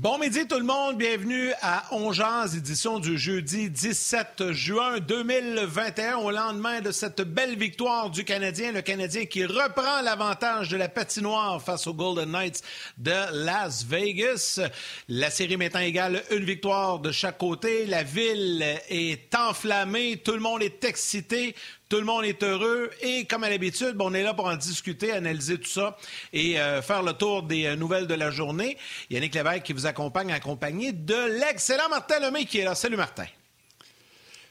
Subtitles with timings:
[0.00, 6.30] Bon midi tout le monde, bienvenue à Ongeance, édition du jeudi 17 juin 2021, au
[6.30, 11.60] lendemain de cette belle victoire du Canadien, le Canadien qui reprend l'avantage de la patinoire
[11.60, 12.62] face aux Golden Knights
[12.96, 14.60] de Las Vegas.
[15.08, 20.38] La série mettant égale une victoire de chaque côté, la ville est enflammée, tout le
[20.38, 21.56] monde est excité,
[21.88, 25.12] tout le monde est heureux et comme à l'habitude, on est là pour en discuter,
[25.12, 25.96] analyser tout ça
[26.32, 28.76] et euh, faire le tour des euh, nouvelles de la journée.
[29.10, 32.74] Yannick Lévesque qui vous accompagne, accompagné de l'excellent Martin Lemay qui est là.
[32.74, 33.26] Salut Martin.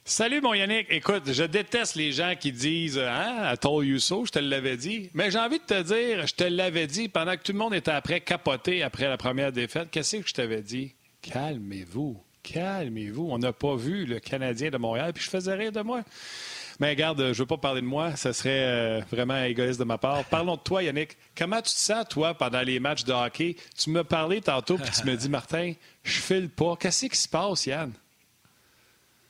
[0.03, 0.87] Salut mon Yannick.
[0.89, 5.09] Écoute, je déteste les gens qui disent Hein, I told you je te l'avais dit.
[5.13, 7.73] Mais j'ai envie de te dire, je te l'avais dit pendant que tout le monde
[7.73, 9.89] était après capoté après la première défaite.
[9.91, 10.95] Qu'est-ce que je t'avais dit?
[11.21, 12.23] Calmez-vous.
[12.41, 13.27] Calmez-vous.
[13.29, 16.03] On n'a pas vu le Canadien de Montréal, puis je faisais rire de moi.
[16.79, 19.83] Mais regarde, je ne veux pas parler de moi, ça serait euh, vraiment égoïste de
[19.83, 20.23] ma part.
[20.25, 21.17] Parlons de toi, Yannick.
[21.35, 23.55] Comment tu te sens, toi, pendant les matchs de hockey?
[23.77, 26.75] Tu me parlais tantôt, puis tu me dis, Martin, je file pas.
[26.79, 27.91] Qu'est-ce qui se passe, Yann?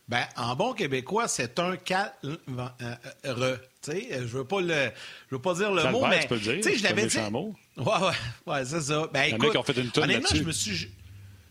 [0.07, 2.11] Ben, en bon québécois, c'est un calme.
[2.23, 4.91] Euh, je veux pas le,
[5.29, 6.77] je veux pas dire le mot, mais tu peux le dire.
[6.77, 7.17] Je l'avais dit.
[7.17, 8.11] Ouais, ouais,
[8.45, 9.09] ouais, c'est ça.
[9.13, 10.89] Ben, écoute, ont fait une honnêtement, je me suis.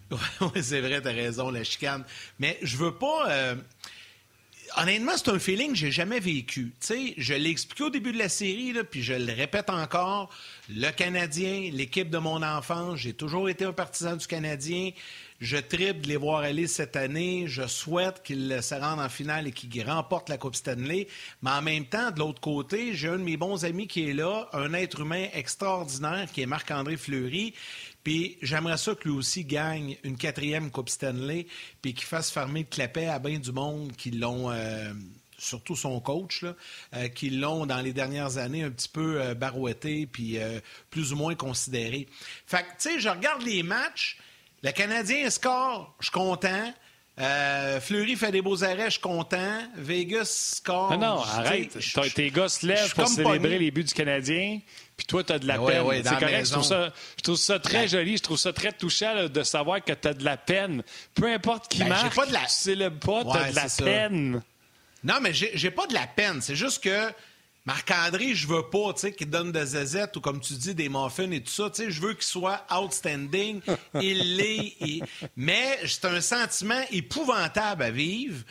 [0.41, 2.05] Oui, c'est vrai, t'as raison, la chicane.
[2.39, 3.29] Mais je veux pas.
[3.29, 3.57] Euh,
[4.77, 6.73] honnêtement, c'est un feeling que j'ai jamais vécu.
[6.89, 10.31] je l'ai expliqué au début de la série, puis je le répète encore.
[10.69, 14.91] Le Canadien, l'équipe de mon enfance, j'ai toujours été un partisan du Canadien.
[15.39, 17.45] Je tripe de les voir aller cette année.
[17.47, 21.09] Je souhaite qu'ils se rendent en finale et qu'ils remportent la Coupe Stanley.
[21.43, 24.15] Mais en même temps, de l'autre côté, j'ai un de mes bons amis qui est
[24.15, 27.53] là, un être humain extraordinaire qui est Marc-André Fleury.
[28.07, 31.49] Puis j'aimerais ça que lui aussi gagne une quatrième Coupe Stanley,
[31.83, 34.49] puis qu'il fasse fermer le clapet à bien du monde qui l'ont.
[34.49, 34.93] Euh,
[35.39, 36.55] surtout son coach, là,
[36.95, 40.39] euh, qui l'ont dans les dernières années un petit peu euh, barouetté puis
[40.89, 42.07] plus ou moins considéré.
[42.47, 44.19] Fait que, tu sais, je regarde les matchs,
[44.63, 46.73] le Canadien score, je suis content.
[47.81, 49.63] Fleury fait des beaux arrêts, je suis content.
[49.75, 50.93] Vegas score.
[50.93, 51.77] Non, non, arrête.
[52.15, 54.61] Tes gars se lèvent pour célébrer les buts du Canadien.
[54.97, 56.03] Puis toi, tu as de la peine.
[56.05, 56.47] c'est correct.
[56.47, 58.17] Je trouve, ça, je trouve, ça, très joli.
[58.17, 60.83] Je trouve ça très touchant de savoir que tu as de la peine.
[61.15, 62.41] Peu importe qui ben, marque, pas de la...
[62.41, 64.43] tu célèbres pas, tu as de la peine.
[65.05, 66.41] Non, mais j'ai pas de la peine.
[66.41, 67.13] C'est juste que
[67.67, 70.89] Marc-André, je veux pas, tu sais, qu'il donne des zézettes ou comme tu dis, des
[70.89, 71.69] muffins et tout ça.
[71.69, 73.61] Tu sais, je veux qu'il soit outstanding.
[74.01, 75.03] il l'est.
[75.37, 78.45] Mais c'est un sentiment épouvantable à vivre.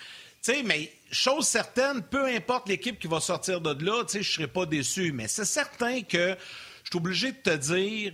[0.44, 4.24] Tu sais, mais chose certaine, peu importe l'équipe qui va sortir de là, je ne
[4.24, 5.12] serai pas déçu.
[5.12, 6.36] Mais c'est certain que
[6.84, 8.14] je suis obligé de te dire,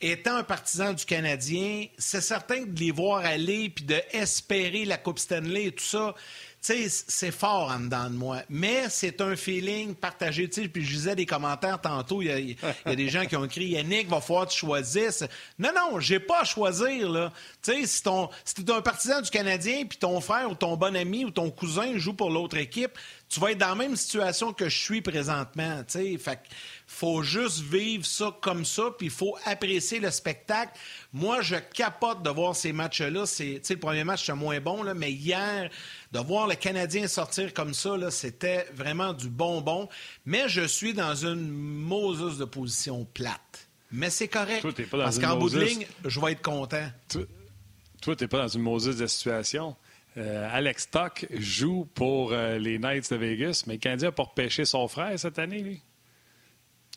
[0.00, 4.98] étant un partisan du Canadien, c'est certain de les voir aller puis de espérer la
[4.98, 6.14] Coupe Stanley et tout ça
[6.62, 8.42] sais, c'est fort en dedans de moi.
[8.48, 10.48] Mais c'est un feeling partagé.
[10.48, 13.66] Tu puis je disais des commentaires tantôt, il y, a des gens qui ont écrit
[13.66, 15.24] Yannick, va falloir que tu choisisses.
[15.58, 17.32] Non, non, j'ai pas à choisir, là.
[17.62, 20.94] Tu sais, si, ton, si un partisan du Canadien, puis ton frère ou ton bon
[20.96, 22.96] ami ou ton cousin joue pour l'autre équipe,
[23.28, 25.82] tu vas être dans la même situation que je suis présentement.
[25.88, 26.40] Tu sais, fait
[26.86, 30.78] faut juste vivre ça comme ça, puis il faut apprécier le spectacle.
[31.12, 33.24] Moi, je capote de voir ces matchs-là.
[33.40, 35.70] Le premier match, c'est moins bon, mais hier,
[36.12, 39.88] de voir le Canadien sortir comme ça, c'était vraiment du bonbon.
[40.26, 43.68] Mais je suis dans une Moses de position plate.
[43.90, 44.66] Mais c'est correct.
[44.90, 46.86] parce qu'en bout de ligne, je vais être content.
[47.08, 49.76] Toi, tu n'es pas dans une Moses de situation.
[50.18, 54.24] Euh, Alex Tuck joue pour euh, les Knights de Vegas, mais le Canadien a pas
[54.24, 55.80] repêché son frère cette année, lui?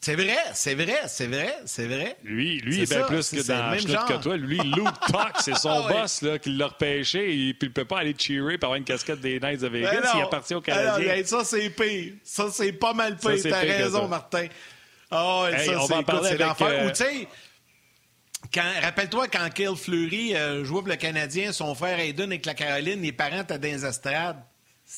[0.06, 2.16] C'est vrai, c'est vrai, c'est vrai, c'est vrai.
[2.24, 4.06] Lui, lui est, bien plus que dans le même genre.
[4.06, 4.38] que toi.
[4.38, 7.86] Lui, Luke Tuck, c'est son ah boss là, qui l'a repêché et puis il peut
[7.86, 11.12] pas aller cheerer par avoir une casquette des Knights de Vegas s'il appartient au Canadien.
[11.12, 12.14] Alors, ça, c'est pire.
[12.24, 13.32] Ça, c'est pas mal pire.
[13.50, 14.46] T'as raison, Martin.
[15.10, 15.58] Oh, ça,
[16.22, 16.68] c'est l'enfer.
[16.68, 16.86] Euh...
[16.86, 17.28] Ou tu sais,
[18.84, 23.02] rappelle-toi quand Kyle Fleury euh, jouait pour le Canadien, son frère Aiden avec la Caroline,
[23.02, 24.38] les parents étaient dans les estrades.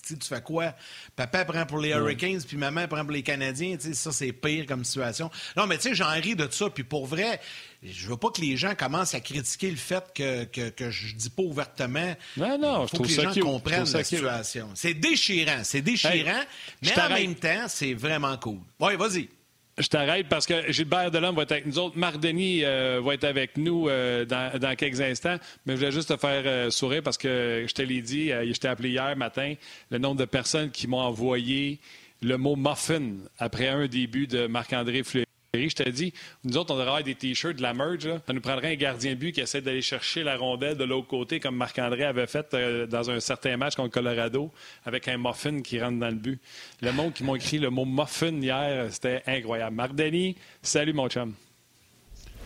[0.06, 0.74] Tu fais quoi?
[1.16, 3.78] Papa prend pour les Hurricanes, puis maman prend pour les Canadiens.
[3.94, 5.32] Ça, c'est pire comme situation.
[5.56, 6.70] Non, mais tu sais, j'en ris de ça.
[6.70, 7.40] Puis pour vrai,
[7.82, 11.16] je veux pas que les gens commencent à critiquer le fait que, que, que je
[11.16, 12.16] dis pas ouvertement.
[12.36, 14.70] Non, non, Il faut que les gens comprennent la situation.
[14.76, 16.44] C'est déchirant, c'est déchirant,
[16.82, 18.60] mais en même temps, c'est vraiment cool.
[18.80, 19.30] Oui, vas-y.
[19.78, 21.98] Je t'arrête parce que Gilbert Delhomme va être avec nous autres.
[22.00, 25.38] Marc Denis euh, va être avec nous euh, dans, quelques instants.
[25.66, 28.60] Mais je voulais juste te faire euh, sourire parce que je te l'ai dit, je
[28.60, 29.54] t'ai appelé hier matin,
[29.92, 31.80] le nombre de personnes qui m'ont envoyé
[32.24, 35.27] le mot muffin après un début de Marc-André Fleury.
[35.54, 36.14] Je te dis,
[36.44, 38.10] nous autres, on devrait avoir des t-shirts de la merge.
[38.28, 41.08] Ça nous prendrait un gardien de but qui essaie d'aller chercher la rondelle de l'autre
[41.08, 44.52] côté, comme Marc-André avait fait euh, dans un certain match contre Colorado,
[44.86, 46.40] avec un muffin qui rentre dans le but.
[46.82, 49.76] Le monde qui m'a écrit le mot muffin hier, c'était incroyable.
[49.76, 51.34] Marc Denis, salut mon chum.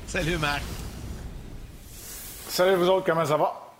[0.08, 0.62] Salut Marc.
[2.48, 3.72] Salut vous autres, comment ça va?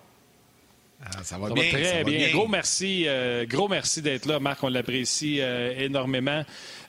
[1.04, 1.70] Ah, ça va bien.
[1.72, 2.30] très bien.
[2.32, 4.64] Gros merci, euh, gros merci d'être là, Marc.
[4.64, 6.44] On l'apprécie euh, énormément.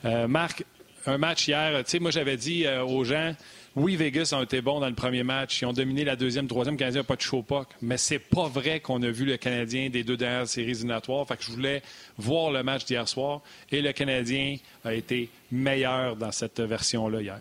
[0.04, 0.64] Euh, Marc,
[1.06, 3.34] un match hier, tu sais, moi j'avais dit aux gens,
[3.74, 5.62] oui, Vegas ont été bons dans le premier match.
[5.62, 6.74] Ils ont dominé la deuxième, troisième.
[6.74, 7.42] Le Canadien n'a pas de show.
[7.80, 11.26] Mais c'est pas vrai qu'on a vu le Canadien des deux dernières séries éliminatoires.
[11.26, 11.82] Fait que je voulais
[12.18, 13.40] voir le match d'hier soir.
[13.70, 17.40] Et le Canadien a été meilleur dans cette version-là hier.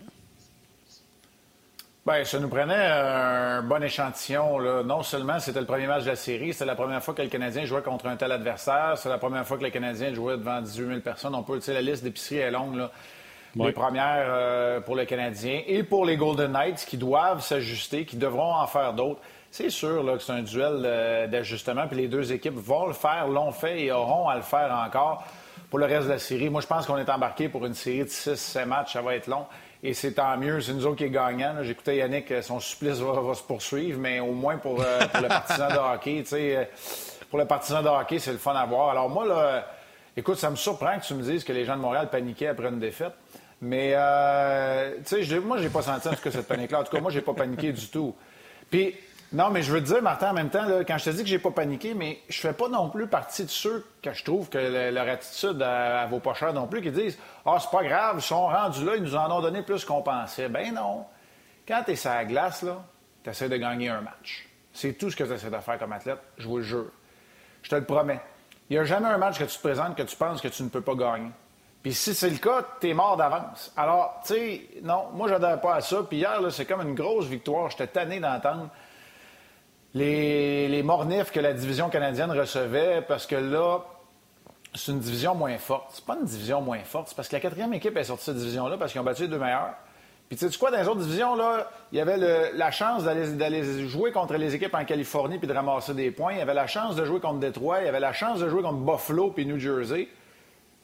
[2.06, 4.58] Bien, ça nous prenait un bon échantillon.
[4.58, 4.84] Là.
[4.84, 7.28] Non seulement c'était le premier match de la série, c'était la première fois que le
[7.28, 10.62] Canadien jouait contre un tel adversaire, c'est la première fois que le Canadien jouait devant
[10.62, 11.36] 18 000 personnes.
[11.36, 12.76] On peut, tu sais, la liste d'épicerie est longue.
[12.76, 12.92] Là.
[13.56, 18.16] Les premières euh, pour le Canadien et pour les Golden Knights qui doivent s'ajuster, qui
[18.16, 19.20] devront en faire d'autres.
[19.52, 22.94] C'est sûr là, que c'est un duel euh, d'ajustement, puis les deux équipes vont le
[22.94, 25.26] faire, l'ont fait et auront à le faire encore
[25.70, 26.50] pour le reste de la série.
[26.50, 28.94] Moi, je pense qu'on est embarqué pour une série de 6-7 matchs.
[28.94, 29.46] Ça va être long.
[29.84, 30.62] Et c'est tant mieux.
[30.62, 31.56] C'est nous autres qui est gagnant.
[31.64, 35.78] J'écoutais Yannick, euh, son supplice va, se poursuivre, mais au moins pour, le partisan de
[35.78, 36.24] hockey.
[37.30, 38.92] Pour le partisan de hockey, c'est le fun à voir.
[38.92, 39.66] Alors moi, là,
[40.16, 42.70] écoute, ça me surprend que tu me dises que les gens de Montréal paniquaient après
[42.70, 43.14] une défaite.
[43.62, 46.80] Mais, euh, tu sais, moi, j'ai pas senti en tout cas cette panique-là.
[46.80, 48.16] En tout cas, moi, j'ai pas paniqué du tout.
[48.72, 48.96] Puis,
[49.34, 51.30] non, mais je veux te dire, Martin, en même temps, quand je te dis que
[51.30, 54.50] j'ai pas paniqué, mais je fais pas non plus partie de ceux que je trouve
[54.50, 58.24] que leur attitude à, vos pas non plus, qui disent Ah, c'est pas grave, ils
[58.24, 60.50] sont rendus là, ils nous en ont donné plus qu'on pensait.
[60.50, 61.06] Ben non.
[61.66, 62.84] Quand tu es sur la glace, là,
[63.24, 64.50] tu essaies de gagner un match.
[64.74, 66.92] C'est tout ce que tu essaies de faire comme athlète, je vous le jure.
[67.62, 68.20] Je te le promets.
[68.70, 70.64] Il n'y a jamais un match que tu te présentes que tu penses que tu
[70.64, 71.30] ne peux pas gagner.
[71.82, 73.72] Puis si c'est le cas, t'es mort d'avance.
[73.76, 76.04] Alors, tu sais, non, moi, j'adhère pas à ça.
[76.08, 77.70] Puis hier, c'est comme une grosse victoire.
[77.72, 78.70] J'étais tanné d'entendre
[79.94, 83.80] les, les mornifs que la division canadienne recevait parce que là,
[84.74, 85.90] c'est une division moins forte.
[85.94, 88.36] C'est pas une division moins forte, c'est parce que la quatrième équipe est sortie de
[88.36, 89.74] cette division-là parce qu'ils ont battu les deux meilleurs.
[90.30, 93.86] Puis tu sais quoi, dans les autres divisions, là, il y avait la chance d'aller
[93.86, 96.32] jouer contre les équipes en Californie puis de ramasser des points.
[96.34, 97.82] Il y avait la chance de jouer contre Détroit.
[97.82, 100.08] Il y avait la chance de jouer contre Buffalo puis New Jersey.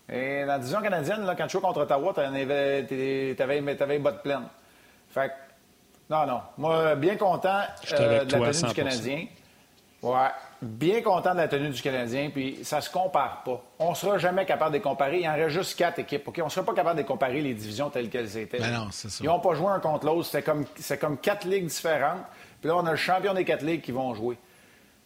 [0.09, 4.23] Et dans la division canadienne, là, quand tu joues contre Ottawa, tu avais, les bottes
[4.23, 4.47] pleines.
[5.09, 5.31] Fait
[6.09, 6.41] non, non.
[6.57, 7.61] Moi, bien content
[7.91, 9.27] euh, de la tenue du Canadien.
[10.01, 10.29] Ouais.
[10.61, 13.61] Bien content de la tenue du Canadien, puis ça se compare pas.
[13.79, 15.19] On ne sera jamais capable de comparer.
[15.19, 16.27] Il en reste juste quatre équipes.
[16.27, 16.39] OK?
[16.41, 18.59] On ne sera pas capable de comparer les divisions telles qu'elles étaient.
[18.59, 19.23] Ben non, c'est ça.
[19.23, 20.27] Ils n'ont pas joué un contre l'autre.
[20.29, 20.65] C'est comme,
[20.99, 22.21] comme quatre ligues différentes.
[22.61, 24.37] Puis là, on a le champion des quatre ligues qui vont jouer.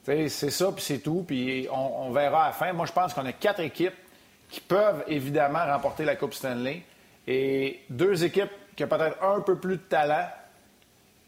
[0.04, 1.26] C'est ça, puis c'est tout.
[1.28, 2.74] Puis on, on, verra à la fin.
[2.74, 3.94] Moi, je pense qu'on a quatre équipes
[4.52, 6.84] qui peuvent évidemment remporter la Coupe Stanley.
[7.26, 10.28] Et deux équipes qui ont peut-être un peu plus de talent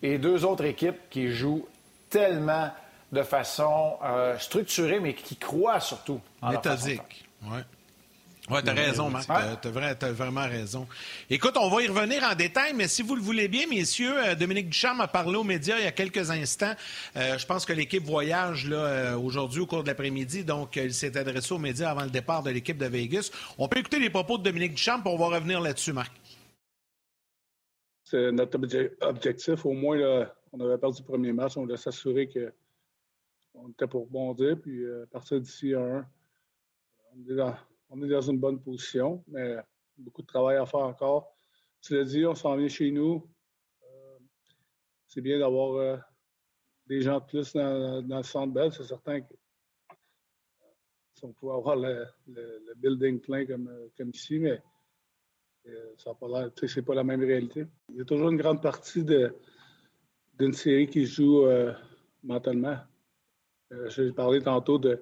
[0.02, 1.66] et deux autres équipes qui jouent
[2.10, 2.70] tellement
[3.12, 7.30] de façon euh, structurée, mais qui croient surtout en Méthodique.
[7.44, 7.60] Oui.
[8.50, 9.26] Oui, tu as raison, Marc.
[9.62, 10.86] Tu as, vraiment raison.
[11.30, 14.36] Écoute, on va y revenir en détail, mais si vous le voulez bien, messieurs, euh,
[14.36, 16.74] Dominique Ducharme a parlé aux médias il y a quelques instants.
[17.16, 20.94] Euh, je pense que l'équipe voyage là, euh, aujourd'hui au cours de l'après-midi, donc il
[20.94, 23.32] s'est adressé aux médias avant le départ de l'équipe de Vegas.
[23.58, 26.12] On peut écouter les propos de Dominique Ducharme, pour on va revenir là-dessus, Marc.
[28.04, 28.60] C'est notre
[29.02, 29.66] objectif.
[29.66, 31.56] Au moins, on avait perdu le premier match.
[31.56, 36.06] On voulait s'assurer qu'on était pour bondir, puis à partir d'ici à un,
[37.16, 37.56] on est dans
[37.94, 39.56] on est dans une bonne position, mais
[39.98, 41.36] beaucoup de travail à faire encore.
[41.82, 43.30] Tu l'as dit, on s'en vient chez nous.
[43.84, 44.20] Euh,
[45.06, 45.98] c'est bien d'avoir euh,
[46.88, 48.74] des gens de plus dans, le centre belle.
[48.74, 49.34] C'est certain que
[51.14, 52.06] si on pouvait avoir le,
[52.78, 53.70] building plein comme,
[54.12, 54.60] ici, mais
[55.68, 57.68] euh, ça pas l'air, c'est pas la même réalité.
[57.90, 61.46] Il y a toujours une grande partie d'une série qui joue
[62.24, 62.80] mentalement.
[63.88, 65.00] J'ai parlé tantôt de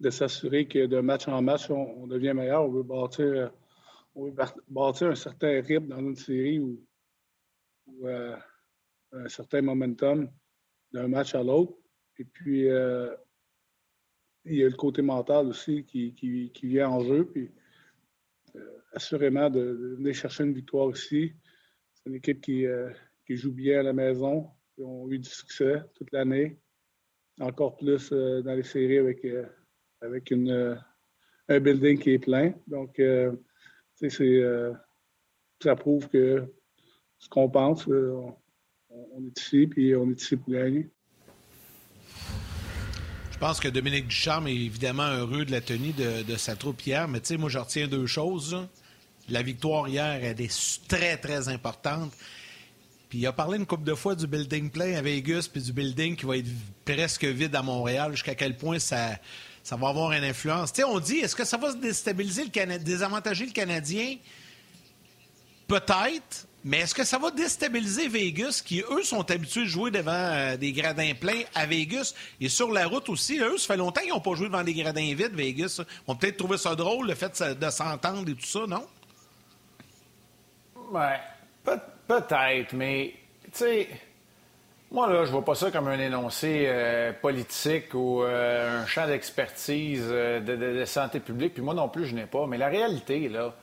[0.00, 2.64] de s'assurer que de match en match, on, devient meilleur.
[2.64, 3.52] On veut bâtir,
[4.14, 4.32] on
[4.68, 6.80] bâtir un certain rythme dans une série ou,
[8.04, 8.36] euh,
[9.12, 10.30] un certain momentum
[10.92, 11.74] d'un match à l'autre.
[12.18, 13.14] Et puis, euh,
[14.46, 17.26] il y a le côté mental aussi qui, qui, vient en jeu.
[17.26, 17.50] Puis,
[18.56, 21.34] euh, assurément, de, venir chercher une victoire ici.
[21.92, 22.64] C'est une équipe qui,
[23.26, 24.48] qui, joue bien à la maison.
[24.78, 26.58] Ils ont eu du succès toute l'année.
[27.38, 29.24] Encore plus dans les séries avec
[30.02, 30.74] avec euh,
[31.48, 32.52] un building qui est plein.
[32.66, 33.32] Donc, euh,
[34.02, 34.72] euh,
[35.62, 36.44] ça prouve que
[37.18, 38.34] ce qu'on pense, on,
[39.26, 40.88] est ici, puis on est ici pour gagner.
[43.30, 47.08] Je pense que Dominique Ducharme est évidemment heureux de la tenue de, sa troupe hier,
[47.08, 48.56] mais tu sais, moi, je retiens deux choses.
[49.28, 52.12] La victoire hier, elle est très, très importante.
[53.08, 55.72] Puis il a parlé une couple de fois du building plein à Vegas, puis du
[55.72, 56.48] building qui va être
[56.84, 59.18] presque vide à Montréal, jusqu'à quel point ça,
[59.62, 60.72] ça va avoir une influence.
[60.86, 64.16] On dit, est-ce que ça va déstabiliser le Canadien, désavantager le Canadien?
[65.68, 70.12] Peut-être, Mais est-ce que ça va déstabiliser Vegas, qui, eux, sont habitués de jouer devant
[70.12, 73.38] euh, des gradins pleins à Vegas et sur la route aussi?
[73.40, 75.80] Eux, ça fait longtemps qu'ils n'ont pas joué devant des gradins vides, Vegas.
[76.06, 78.86] Vont peut-être trouver ça drôle, le fait de s'entendre et tout ça, non?
[80.92, 81.20] Ouais,
[81.64, 83.14] peut-être, mais,
[83.44, 83.88] tu sais,
[84.90, 89.06] moi, là, je vois pas ça comme un énoncé euh, politique ou euh, un champ
[89.06, 92.46] d'expertise de, santé publique, puis moi non plus, je n'ai pas.
[92.46, 93.54] Mais la réalité, là,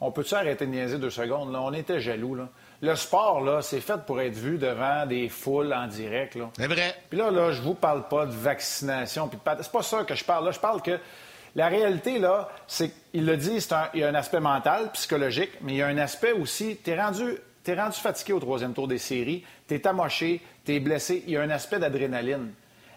[0.00, 1.52] on peut-tu arrêter de niaiser deux secondes?
[1.52, 1.60] Là?
[1.62, 2.34] On était jaloux.
[2.34, 2.48] Là.
[2.82, 6.34] Le sport, là, c'est fait pour être vu devant des foules en direct.
[6.34, 6.50] Là.
[6.56, 6.94] C'est vrai.
[7.08, 9.28] Puis là, là, je vous parle pas de vaccination.
[9.28, 10.44] Puis C'est pas ça que je parle.
[10.44, 10.98] Là, je parle que
[11.54, 15.72] la réalité, là, c'est qu'il le dit, il y a un aspect mental, psychologique, mais
[15.72, 16.78] il y a un aspect aussi.
[16.84, 17.38] Tu es rendu,
[17.70, 21.22] es rendu fatigué au troisième tour des séries, tu es amoché, tu es blessé.
[21.26, 22.52] Il y a un aspect d'adrénaline.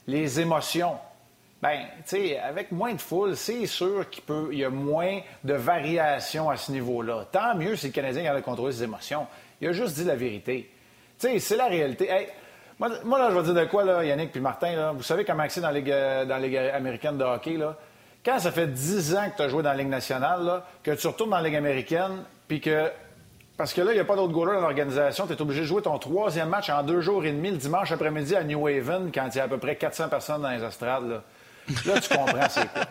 [0.08, 0.98] Les émotions.
[1.62, 5.20] Bien, tu sais, avec moins de foule, c'est sûr qu'il peut, il y a moins
[5.44, 7.26] de variations à ce niveau-là.
[7.32, 9.28] Tant mieux si le Canadien a contrôler ses émotions.
[9.60, 10.72] Il a juste dit la vérité.
[11.20, 12.10] Tu sais, c'est la réalité.
[12.80, 15.44] moi, là, je vais dire de quoi, là, Yannick puis Martin, là, vous savez comment
[15.50, 17.76] c'est dans la Ligue, dans la Ligue américaine de hockey, là?
[18.24, 21.08] Quand ça fait 10 ans que tu as joué dans la Ligue nationale, que tu
[21.08, 22.90] retournes dans la Ligue américaine, puis que
[23.60, 25.28] parce que là, il n'y a pas d'autre goaler dans l'organisation.
[25.28, 27.92] Tu es obligé de jouer ton troisième match en deux jours et demi le dimanche
[27.92, 30.64] après-midi à New Haven quand il y a à peu près 400 personnes dans les
[30.64, 31.10] estrades.
[31.10, 31.24] Là.
[31.86, 32.84] Là, tu comprends c'est quoi.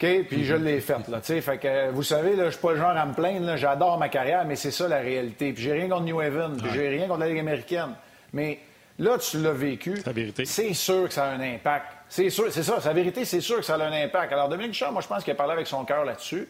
[0.00, 0.26] OK?
[0.28, 1.20] Puis je l'ai faite, là.
[1.20, 4.08] Fait que, vous savez, là, je suis pas le genre à me plaindre, J'adore ma
[4.08, 5.52] carrière, mais c'est ça la réalité.
[5.54, 7.96] Puis j'ai rien contre New Haven, puis j'ai rien contre la Ligue américaine.
[8.32, 8.60] Mais
[9.00, 10.00] là, tu l'as vécu.
[10.44, 11.86] C'est sûr que ça a un impact.
[12.08, 12.80] C'est sûr, c'est ça.
[12.80, 14.32] Sa vérité, c'est sûr que ça a un impact.
[14.32, 16.46] Alors, Dominique Duchamp, moi, je pense qu'il a parlé avec son cœur là-dessus.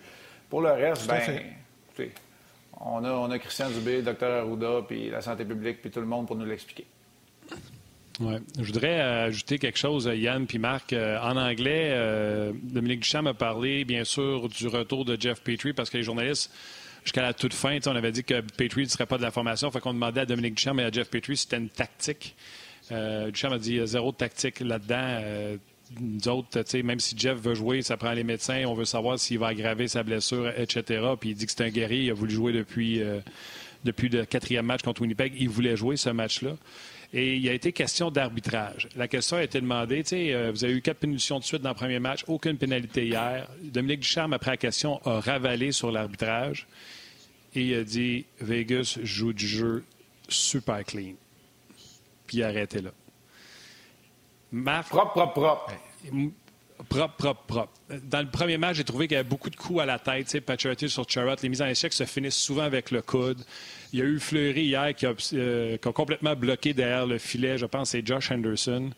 [0.51, 1.23] Pour le reste, ben,
[1.89, 2.13] écoutez,
[2.81, 6.37] on a, Christian Dubé, Dr Arruda, puis la santé publique, puis tout le monde pour
[6.37, 6.87] nous l'expliquer.
[8.21, 8.39] Ouais.
[8.59, 10.93] Je voudrais ajouter quelque chose, Yann puis Marc.
[10.93, 15.73] Euh, en anglais, euh, Dominique Duchamp a parlé, bien sûr, du retour de Jeff Petrie
[15.73, 16.51] parce que les journalistes,
[17.03, 19.71] jusqu'à la toute fin, on avait dit que Petrie ne serait pas de la formation.
[19.71, 22.35] Fait demandait à Dominique Duchamp et à Jeff Petrie si c'était une tactique.
[22.93, 25.59] Euh, Duchamp a dit zéro tactique là-dedans.
[25.99, 28.65] Nous autres, même si Jeff veut jouer, ça prend les médecins.
[28.67, 31.03] On veut savoir s'il va aggraver sa blessure, etc.
[31.19, 32.05] Puis il dit que c'est un guerrier.
[32.05, 33.03] Il a voulu jouer depuis,
[33.85, 35.33] depuis le quatrième match contre Winnipeg.
[35.37, 36.57] Il voulait jouer ce match-là.
[37.13, 38.89] Et il a été question d'arbitrage.
[38.95, 41.71] La question a été demandée, tu euh, vous avez eu quatre punitions de suite dans
[41.71, 43.49] le premier match, aucune pénalité hier.
[43.63, 46.69] Dominique Ducharme, après la question, a ravalé sur l'arbitrage
[47.55, 49.85] et il a dit Vegas joue du jeu
[50.29, 51.15] super clean.
[52.29, 52.53] Puis il a
[54.51, 55.73] propre, propre, propre.
[56.89, 57.73] Propre, propre, propre.
[58.05, 60.27] Dans le premier match, j'ai trouvé qu'il y avait beaucoup de coups à la tête.
[60.57, 61.37] Tu sur Charrot.
[61.43, 63.43] Les mises en échec se finissent souvent avec le coude.
[63.93, 67.59] Il y a eu Fleury hier qui a, euh, complètement bloqué derrière le filet.
[67.59, 68.91] Je pense que c'est Josh Henderson.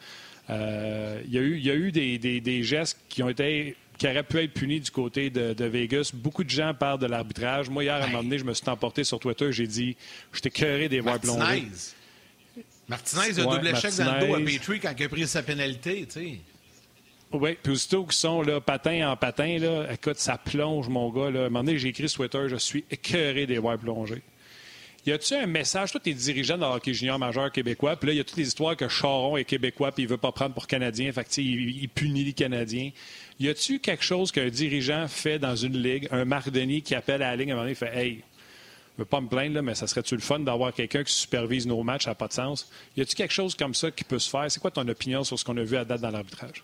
[0.51, 3.77] Euh, il y a eu, il y a eu des, des, gestes qui ont été
[3.99, 6.11] qui auraient pu être punis du côté de, Vegas.
[6.15, 7.71] Beaucoup de gens parlent de l'arbitrage.
[7.71, 9.53] Moi, hier, à un moment donné, je me suis emporté sur Twitter.
[9.53, 9.97] J'ai dit,
[10.33, 11.67] j'étais cœuré des voir plonger.
[12.89, 16.07] Martinez a double échec dans le dos à Petrie quand il a pris sa pénalité,
[16.07, 16.39] tu sais.
[17.33, 21.31] Oui, puis aussitôt qu'ils sont là, patin en patin, là, écoute, ça plonge, mon gars.
[21.31, 21.41] Là.
[21.41, 24.23] À un moment donné, j'ai écrit sur Twitter, je suis écœuré des voir plonger.
[25.07, 25.91] Y a-tu un message?
[25.93, 28.25] Toi, tu es dirigeant dans le hockey junior majeur québécois, puis là, il y a
[28.25, 31.25] toutes les histoires que Charon est québécois, puis il veut pas prendre pour Canadien, fait
[31.25, 32.91] que, il, il punit les Canadiens.
[33.41, 37.23] Y a-tu quelque chose qu'un dirigeant fait dans une ligue, un Marc Denis qui appelle
[37.23, 38.23] à la ligne à un moment donné, il fait Hey,
[38.97, 41.67] je veux pas me plaindre, là, mais ça serait-tu le fun d'avoir quelqu'un qui supervise
[41.67, 42.05] nos matchs?
[42.05, 42.71] Ça n'a pas de sens.
[42.97, 44.51] Y a-tu quelque chose comme ça qui peut se faire?
[44.51, 46.63] C'est quoi ton opinion sur ce qu'on a vu à date dans l'arbitrage?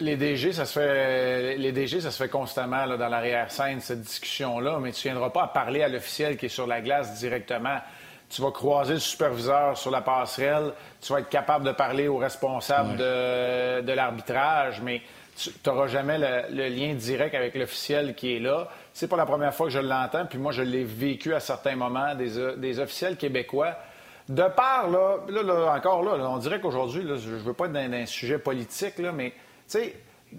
[0.00, 4.00] Les DG, ça se fait, les DG, ça se fait constamment là, dans l'arrière-scène, cette
[4.00, 7.18] discussion-là, mais tu ne viendras pas à parler à l'officiel qui est sur la glace
[7.18, 7.78] directement.
[8.30, 12.16] Tu vas croiser le superviseur sur la passerelle, tu vas être capable de parler au
[12.16, 15.02] responsable de, l'arbitrage, mais
[15.36, 18.68] tu n'auras jamais le, lien direct avec l'officiel qui est là.
[18.92, 21.76] C'est pas la première fois que je l'entends, puis moi, je l'ai vécu à certains
[21.76, 23.76] moments, des, officiels québécois.
[24.28, 28.06] De part, là, là, encore là, on dirait qu'aujourd'hui, je veux pas être dans un
[28.06, 29.32] sujet politique, là, mais
[29.70, 29.96] sais,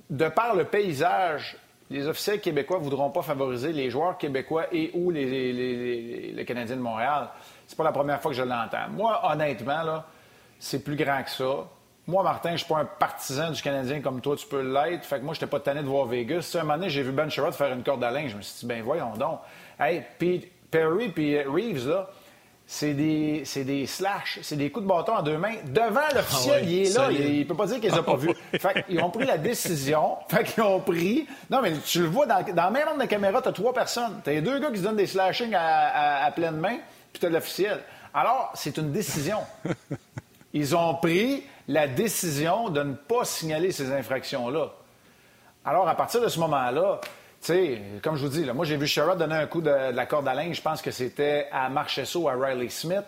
[0.09, 1.57] de par le paysage,
[1.89, 6.81] les officiels québécois ne voudront pas favoriser les joueurs québécois et ou les, Canadiens de
[6.81, 7.29] Montréal.
[7.67, 8.89] C'est pas la première fois que je l'entends.
[8.91, 10.05] Moi, honnêtement, là,
[10.59, 11.67] c'est plus grand que ça.
[12.07, 15.05] Moi, Martin, je ne suis pas un partisan du Canadien comme toi, tu peux l'être.
[15.05, 16.55] Fait que moi, je n'étais pas tanné de voir Vegas.
[16.55, 18.31] un moment donné, j'ai vu Ben Sherrod faire une corde à linge.
[18.31, 19.39] Je me suis dit, ben voyons donc.
[19.79, 22.09] Hey, puis Perry puis Reeves, là,
[22.65, 25.55] c'est des, c'est des slash, c'est des coups de bâton en deux mains.
[25.65, 28.29] Devant l'officiel, ah il est là, il, ne peut pas dire qu'ils n'ont pas vu.
[28.57, 31.27] Fait ils ont pris la décision, fait qu'ils ont pris...
[31.49, 33.73] Non, mais tu le vois, dans, dans le même angle de caméra, tu as trois
[33.73, 34.21] personnes.
[34.23, 36.77] Tu as les deux gars qui se donnent des slashings à, à, pleine main,
[37.11, 37.81] puis tu as l'officiel.
[38.13, 39.39] Alors, c'est une décision.
[40.53, 44.71] Ils ont pris la décision de ne pas signaler ces infractions-là.
[45.63, 46.99] Alors, à partir de ce moment-là,
[47.41, 50.05] sais, comme je vous dis, là, moi, j'ai vu Sherrod donner un coup de, la
[50.05, 50.57] corde à linge.
[50.57, 53.05] Je pense que c'était à Marchesso, à Riley Smith.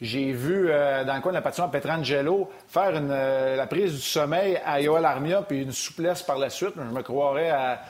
[0.00, 3.92] J'ai vu euh, dans le coin de la patinoire Petrangelo faire une, euh, la prise
[3.92, 6.72] du sommeil à Yoel Armia puis une souplesse par la suite.
[6.76, 7.82] Je me croirais à,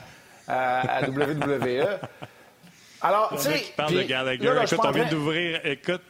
[0.47, 1.87] à, WWE.
[3.01, 3.73] Alors, tu sais.
[3.77, 4.53] parle de Gallagher.
[4.63, 5.61] écoute, on vient d'ouvrir.
[5.63, 6.01] Écoute,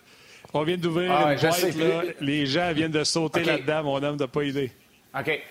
[0.53, 2.01] on vient d'ouvrir ah, une boîte, là.
[2.19, 3.83] Les gens viennent de sauter là-dedans.
[3.83, 4.71] Mon homme n'a pas idée.
[5.17, 5.41] OK.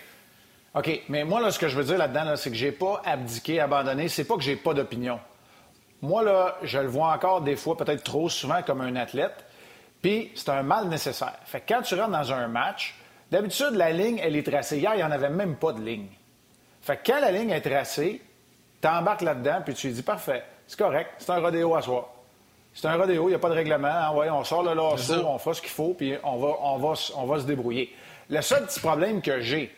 [0.75, 1.01] OK.
[1.09, 4.07] Mais moi, là, ce que je veux dire là-dedans, c'est que j'ai pas abdiqué, abandonné.
[4.07, 5.19] C'est pas que j'ai pas d'opinion.
[6.01, 9.45] Moi, là, je le vois encore des fois, peut-être trop souvent, comme un athlète.
[10.01, 11.37] Puis c'est un mal nécessaire.
[11.45, 12.95] Fait que quand tu rentres dans un match,
[13.31, 14.79] d'habitude, la ligne, elle est tracée.
[14.79, 16.07] Hier, il n'y en avait même pas de ligne.
[16.81, 18.21] Fait que quand la ligne est tracée,
[18.81, 22.20] tu embarques là-dedans, puis tu lui dis parfait, c'est correct, c'est un rodéo à soi.
[22.73, 23.87] C'est un rodéo, il n'y a pas de règlement.
[23.87, 26.93] Hein, on sort le lasso, on fait ce qu'il faut, puis on va, on, va,
[27.15, 27.93] on va se débrouiller.
[28.29, 29.75] Le seul petit problème que j'ai,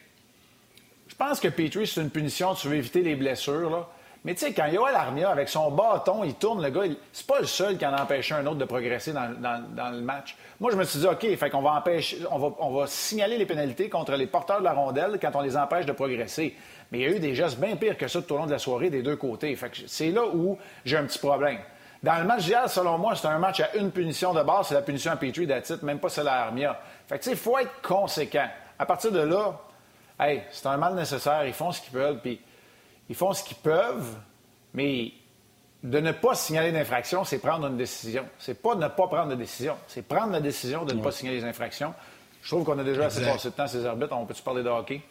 [1.07, 3.87] je pense que Petrie, c'est une punition, tu veux éviter les blessures, là.
[4.25, 7.41] Mais tu sais, quand Yoel Armia, avec son bâton, il tourne, le gars, c'est pas
[7.41, 10.37] le seul qui en a empêché un autre de progresser dans, le match.
[10.61, 13.37] Moi, je me suis dit, OK, fait qu'on va empêcher, on va, on va signaler
[13.37, 16.55] les pénalités contre les porteurs de la rondelle quand on les empêche de progresser.
[16.91, 18.51] Mais il y a eu des gestes bien pires que ça tout au long de
[18.51, 19.53] la soirée des deux côtés.
[19.57, 21.59] Fait que c'est là où j'ai un petit problème.
[22.03, 24.73] Dans le match d'hier, selon moi, c'est un match à une punition de base, c'est
[24.73, 26.77] la punition à Petrie d'Atit, même pas celle à Armia.
[27.07, 28.49] Fait que, tu sais, il faut être conséquent.
[28.77, 29.57] À partir de là,
[30.19, 32.41] hey, c'est un mal nécessaire, ils font ce qu'ils veulent, puis
[33.07, 34.17] ils font ce qu'ils peuvent,
[34.73, 35.13] mais
[35.81, 38.25] de ne pas signaler d'infraction, c'est prendre une décision.
[38.37, 41.39] C'est pas ne pas prendre de décision, c'est prendre la décision de ne pas signaler
[41.39, 41.93] les infractions.
[42.41, 44.13] Je trouve qu'on a déjà assez passé de temps, ces arbitres.
[44.13, 45.01] On peut-tu parler de hockey?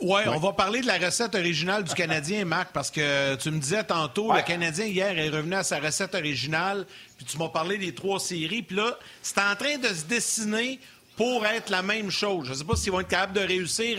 [0.00, 3.58] Oui, on va parler de la recette originale du Canadien, Marc, parce que tu me
[3.58, 6.86] disais tantôt, le Canadien hier est revenu à sa recette originale,
[7.16, 10.78] puis tu m'as parlé des trois séries, puis là, c'est en train de se dessiner
[11.16, 12.46] pour être la même chose.
[12.46, 13.98] Je ne sais pas s'ils vont être capables de réussir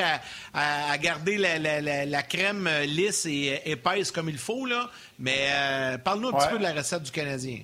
[0.54, 4.90] à, garder la, crème lisse et épaisse comme il faut, là.
[5.18, 7.62] mais euh, parle-nous un petit peu de la recette du Canadien.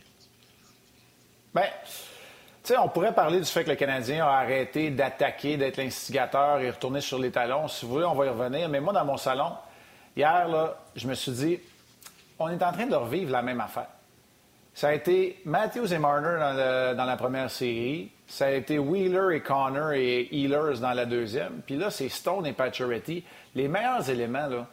[1.54, 1.70] Bien,
[2.70, 6.70] sais, on pourrait parler du fait que le Canadien a arrêté d'attaquer, d'être l'instigateur et
[6.70, 7.68] retourner sur les talons.
[7.68, 8.70] Si vous voulez, on va y revenir.
[8.70, 9.52] Mais moi, dans mon salon,
[10.16, 11.60] hier, je me suis dit,
[12.40, 13.88] on est en train de revivre la même affaire.
[14.74, 18.12] Ça a été Matthews et Marner dans la première série.
[18.28, 21.62] Ça a été Wheeler et Connor et Healers dans la deuxième.
[21.66, 23.24] Puis là, c'est Stone et Pacioretty.
[23.54, 24.66] Les meilleurs éléments là,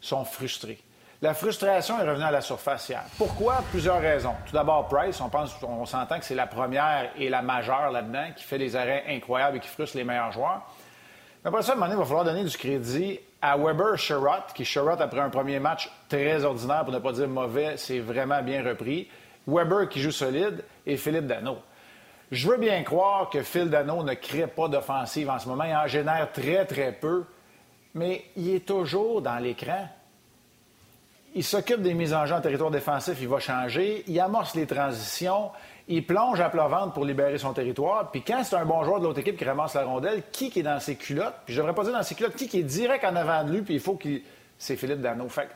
[0.00, 0.78] sont frustrés.
[1.22, 3.02] La frustration est revenue à la surface hier.
[3.18, 3.62] Pourquoi?
[3.70, 4.32] Plusieurs raisons.
[4.46, 8.28] Tout d'abord, Price, on pense, on s'entend que c'est la première et la majeure là-dedans
[8.34, 10.62] qui fait des arrêts incroyables et qui frustre les meilleurs joueurs.
[11.44, 13.98] Mais après ça, à un moment donné, il va falloir donner du crédit à Weber
[13.98, 17.98] Sherrod, qui Sherrod, après un premier match très ordinaire, pour ne pas dire mauvais, c'est
[17.98, 19.06] vraiment bien repris.
[19.46, 21.58] Weber qui joue solide et Philippe Dano.
[22.30, 25.64] Je veux bien croire que Phil Dano ne crée pas d'offensive en ce moment.
[25.64, 27.26] Il en génère très, très peu.
[27.92, 29.86] Mais il est toujours dans l'écran.
[31.34, 34.02] Il s'occupe des mises en jeu en territoire défensif, il va changer.
[34.08, 35.50] Il amorce les transitions.
[35.86, 38.10] Il plonge à plat ventre pour libérer son territoire.
[38.10, 40.62] Puis quand c'est un bon joueur de l'autre équipe qui ramasse la rondelle, qui, est
[40.62, 41.34] dans ses culottes?
[41.44, 43.52] Puis je devrais pas dire dans ses culottes, qui, qui est direct en avant de
[43.52, 44.22] lui, puis il faut qu'il.
[44.58, 45.28] C'est Philippe Dano.
[45.28, 45.48] Fait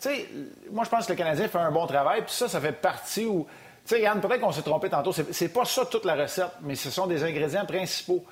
[0.00, 0.28] tu sais,
[0.70, 3.26] moi, je pense que le Canadien fait un bon travail, puis ça, ça fait partie
[3.26, 3.46] où
[3.86, 5.12] tu sais, Yann, peut-être qu'on s'est trompé tantôt.
[5.12, 8.24] C'est pas ça toute la recette, mais ce sont des ingrédients principaux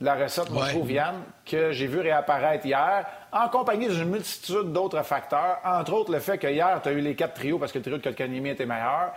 [0.00, 5.02] la recette, moi, trouve, Yann, que j'ai vu réapparaître hier, en compagnie d'une multitude d'autres
[5.02, 7.78] facteurs, entre autres le fait que hier, tu as eu les quatre trios parce que
[7.78, 9.12] le trio de Kotkaniemi était meilleur,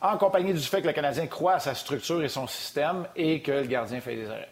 [0.00, 3.40] en compagnie du fait que le Canadien croit à sa structure et son système et
[3.40, 4.50] que le gardien fait des arrêts.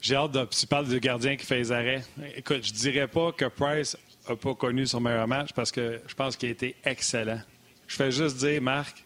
[0.00, 0.44] J'ai hâte de.
[0.44, 2.02] Tu parles du gardien qui fait des arrêts.
[2.36, 3.96] Écoute, je dirais pas que Price
[4.28, 7.40] n'a pas connu son meilleur match parce que je pense qu'il a été excellent.
[7.86, 9.04] Je fais juste dire, Marc,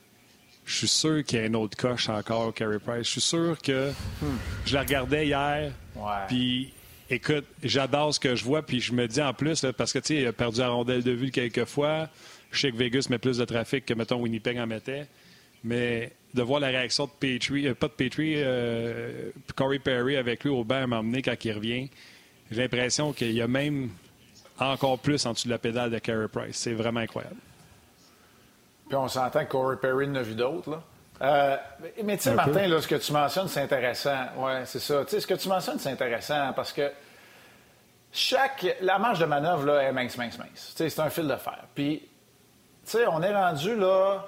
[0.64, 3.06] je suis sûr qu'il y a un autre coche encore, Carey Price.
[3.06, 4.38] Je suis sûr que hmm.
[4.66, 5.72] je la regardais hier.
[6.28, 6.72] Puis,
[7.10, 8.62] écoute, j'adore ce que je vois.
[8.62, 11.02] Puis, je me dis en plus, parce que, tu sais, il a perdu la rondelle
[11.02, 12.08] de vue quelques fois.
[12.50, 15.06] Je sais que Vegas met plus de trafic que, mettons, Winnipeg en mettait.
[15.64, 20.44] Mais de voir la réaction de Petrie, euh, pas de Petrie, euh, Corey Perry avec
[20.44, 21.88] lui au banc à m'emmener quand il revient,
[22.50, 23.90] j'ai l'impression qu'il y a même
[24.58, 26.56] encore plus en dessous de la pédale de Carey Price.
[26.56, 27.36] C'est vraiment incroyable.
[28.92, 30.78] Puis on s'entend que Corey Perry n'a vu d'autres.
[31.22, 31.56] Euh,
[32.04, 34.18] mais tu sais, Martin, là, ce que tu mentionnes, c'est intéressant.
[34.36, 35.02] Oui, c'est ça.
[35.06, 36.92] Tu sais, ce que tu mentionnes, c'est intéressant parce que
[38.12, 38.66] chaque.
[38.82, 40.74] La marge de manœuvre, là, est mince, mince, mince.
[40.76, 41.60] Tu sais, c'est un fil de fer.
[41.74, 42.00] Puis,
[42.84, 44.26] tu sais, on est rendu, là,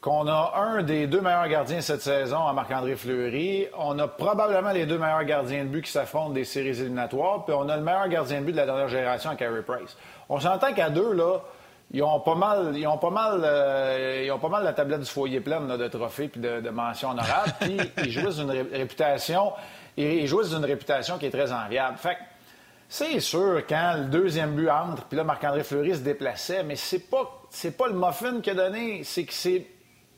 [0.00, 3.68] qu'on a un des deux meilleurs gardiens cette saison à Marc-André Fleury.
[3.76, 7.44] On a probablement les deux meilleurs gardiens de but qui s'affrontent des séries éliminatoires.
[7.44, 9.98] Puis on a le meilleur gardien de but de la dernière génération à Carey Price.
[10.30, 11.40] On s'entend qu'à deux, là,
[11.92, 15.00] ils ont pas mal, ils ont pas mal, euh, ils ont pas mal la tablette
[15.00, 17.52] du foyer pleine de trophées puis de, mentions honorables.
[17.60, 19.52] puis ils jouissent d'une réputation,
[19.96, 21.98] ils jouissent d'une réputation qui est très enviable.
[21.98, 22.16] Fait
[22.88, 27.10] C'est sûr, quand le deuxième but entre, puis là, Marc-André Fleury se déplaçait, mais c'est
[27.10, 29.66] pas, c'est pas le muffin qu'il a donné, c'est que c'est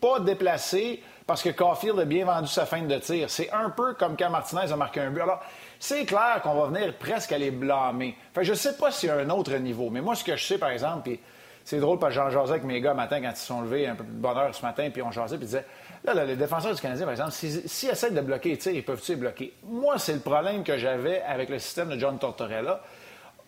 [0.01, 3.31] pas déplacé parce que Caulfield a bien vendu sa fin de tir.
[3.31, 5.23] C'est un peu comme quand Martinez a marqué un but.
[5.23, 5.41] Alors,
[5.81, 8.17] c'est clair qu'on va venir presque à les blâmer.
[8.31, 10.45] Enfin, je sais pas s'il y a un autre niveau, mais moi, ce que je
[10.45, 11.21] sais, par exemple, puis
[11.65, 13.87] c'est drôle parce que j'en jasais avec mes gars matin quand ils se sont levés
[13.87, 15.67] un peu de bonne heure ce matin, puis on jasait, puis ils disaient
[16.05, 19.17] Là, les défenseurs du Canadien, par exemple, s'ils essaient de bloquer les tirs, ils peuvent-ils
[19.17, 19.55] bloquer?
[19.65, 22.83] Moi, c'est le problème que j'avais avec le système de John Tortorella.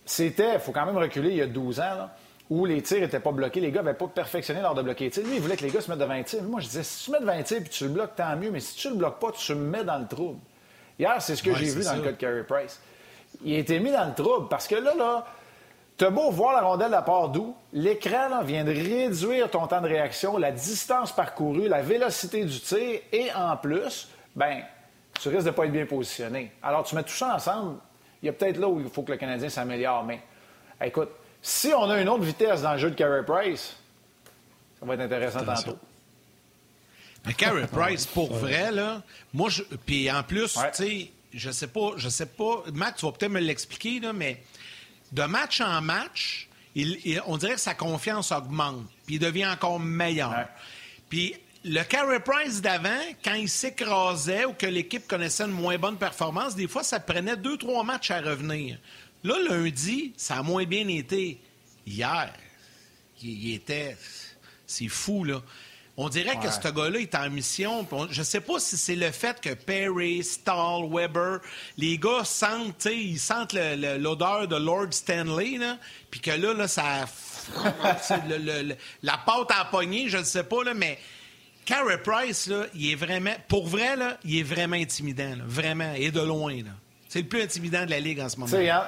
[0.06, 2.08] C'était, il faut quand même reculer, il y a 12 ans,
[2.48, 3.60] où les tirs n'étaient pas bloqués.
[3.60, 5.24] Les gars n'avaient pas perfectionné lors de bloquer les tirs.
[5.26, 6.42] Lui, il voulait que les gars se mettent de 20 tirs.
[6.44, 8.50] Moi, je disais, si tu mets de 20 tirs puis tu le bloques, tant mieux.
[8.50, 10.38] Mais si tu le bloques pas, tu le mets dans le trouble.
[10.98, 12.80] Hier, c'est ce que j'ai vu dans le cas de Carey Price.
[13.44, 15.26] Il a été mis dans le trouble parce que là, là,
[15.96, 19.80] T'as beau voir la rondelle de la part d'où, l'écran vient de réduire ton temps
[19.80, 24.62] de réaction, la distance parcourue, la vélocité du tir, et en plus, ben,
[25.18, 26.52] tu risques de pas être bien positionné.
[26.62, 27.78] Alors, tu mets tout ça ensemble,
[28.22, 30.04] il y a peut-être là où il faut que le Canadien s'améliore.
[30.04, 30.20] Mais,
[30.84, 31.08] écoute,
[31.40, 33.76] si on a une autre vitesse dans le jeu de Carey Price,
[34.78, 35.78] ça va être intéressant tantôt.
[37.24, 39.00] Mais Carey Price, pour vrai, là,
[39.32, 39.62] moi, je...
[39.62, 43.32] puis en plus, tu sais, je sais pas, je sais pas, Matt, tu vas peut-être
[43.32, 44.42] me l'expliquer, là, mais
[45.12, 46.48] de match en match,
[47.26, 50.46] on dirait que sa confiance augmente, puis il devient encore meilleur.
[51.08, 55.96] Puis le carry price d'avant, quand il s'écrasait ou que l'équipe connaissait une moins bonne
[55.96, 58.78] performance, des fois, ça prenait deux, trois matchs à revenir.
[59.24, 61.40] Là, lundi, ça a moins bien été.
[61.86, 62.32] Hier,
[63.22, 63.96] il était...
[64.68, 65.42] C'est fou, là.
[65.98, 67.86] On dirait que ce gars-là est en mission.
[68.10, 71.40] Je ne sais pas si c'est le fait que Perry, Stahl, Weber,
[71.78, 75.58] les gars sentent, ils sentent l'odeur de Lord Stanley,
[76.10, 77.06] puis que là, là ça.
[79.02, 80.98] la pâte à pogner, je ne sais pas, là, mais.
[81.64, 83.34] Carey Price, là, il est vraiment.
[83.48, 85.32] Pour vrai, là, il est vraiment intimidant.
[85.44, 85.92] vraiment.
[85.96, 86.54] Et de loin.
[87.08, 88.56] C'est le plus intimidant de la Ligue en ce moment.
[88.56, 88.84] Yann,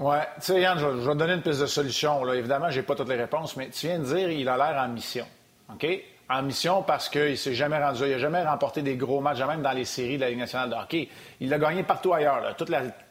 [0.00, 2.24] ouais, tu sais, Yann, je, vais te donner une piste de solution.
[2.24, 2.34] Là.
[2.34, 4.82] Évidemment, je n'ai pas toutes les réponses, mais tu viens de dire qu'il a l'air
[4.82, 5.26] en mission.
[5.74, 5.86] OK?
[6.28, 8.04] En mission parce qu'il ne s'est jamais rendu.
[8.04, 10.70] Il n'a jamais remporté des gros matchs, même dans les séries de la Ligue nationale
[10.70, 11.08] de hockey.
[11.40, 12.56] Il l'a gagné partout ailleurs.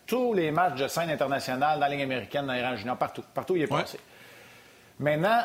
[0.05, 3.23] tous les matchs de scène internationale, dans la Ligue américaine, dans les rangs juniors, partout.
[3.33, 3.99] Partout, il est passé.
[4.99, 5.41] Maintenant,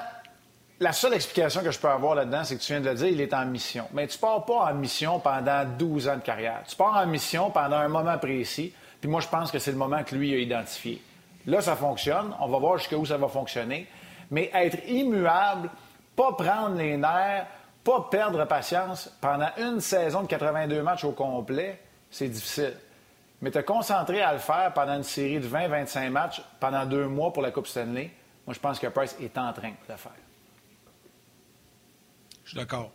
[0.81, 3.09] la seule explication que je peux avoir là-dedans, c'est que tu viens de le dire,
[3.09, 3.87] il est en mission.
[3.92, 6.62] Mais tu ne pars pas en mission pendant 12 ans de carrière.
[6.68, 8.72] Tu pars en mission pendant un moment précis.
[9.00, 11.02] Puis moi, je pense que c'est le moment que lui a identifié.
[11.46, 12.35] Là, ça fonctionne.
[12.40, 13.87] On va voir jusqu'où ça va fonctionner.
[14.31, 15.70] Mais être immuable,
[16.16, 17.46] pas prendre les nerfs,
[17.85, 22.74] pas perdre patience pendant une saison de 82 matchs au complet, c'est difficile.
[23.42, 27.33] Mais te concentrer à le faire pendant une série de 20-25 matchs pendant deux mois
[27.33, 28.11] pour la Coupe Stanley,
[28.46, 30.12] moi, je pense que Price est en train de le faire.
[32.44, 32.92] Je suis d'accord.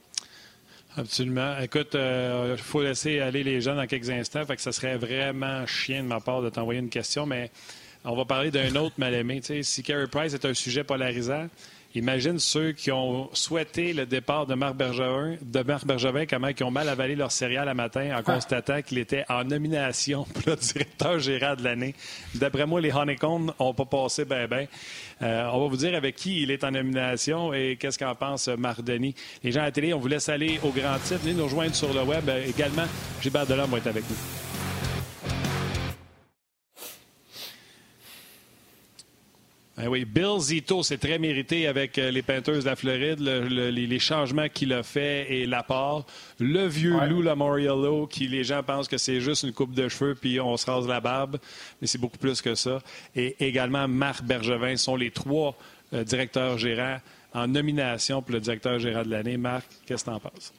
[0.98, 1.58] Absolument.
[1.60, 4.46] Écoute, il euh, faut laisser aller les gens dans quelques instants.
[4.46, 7.52] Fait que ça serait vraiment chien de ma part de t'envoyer une question, mais
[8.04, 9.42] on va parler d'un autre mal-aimé.
[9.62, 11.48] Si Carey Price est un sujet polarisant,
[11.94, 16.64] Imagine ceux qui ont souhaité le départ de Marc Bergevin, de Marc Bergevin comment ils
[16.64, 20.56] ont mal avalé leur céréale à matin en constatant qu'il était en nomination pour le
[20.56, 21.94] directeur gérant de l'année.
[22.36, 24.68] D'après moi, les Honeycomb n'ont pas passé ben ben.
[25.22, 28.48] Euh, on va vous dire avec qui il est en nomination et qu'est-ce qu'en pense
[28.48, 29.14] Marc Denis.
[29.44, 31.20] Les gens à la télé, on vous laisse aller au grand titre.
[31.24, 32.28] Venez nous rejoindre sur le web.
[32.30, 32.86] Euh, également,
[33.22, 34.51] Gilbert Delhomme va être avec nous.
[39.82, 44.00] Ben oui, Bill Zito, c'est très mérité avec euh, les Panthers de la Floride, les,
[44.00, 46.06] changements qu'il a fait et l'apport.
[46.40, 50.14] Le vieux Lou Lamoriello, qui les gens pensent que c'est juste une coupe de cheveux
[50.14, 51.40] puis on se rase la barbe,
[51.82, 52.78] mais c'est beaucoup plus que ça.
[53.16, 55.58] Et également Marc Bergevin sont les trois
[55.96, 57.00] euh, directeurs gérants
[57.34, 59.38] en nomination pour le directeur gérant de l'année.
[59.38, 60.54] Marc, qu'est-ce que tu en penses?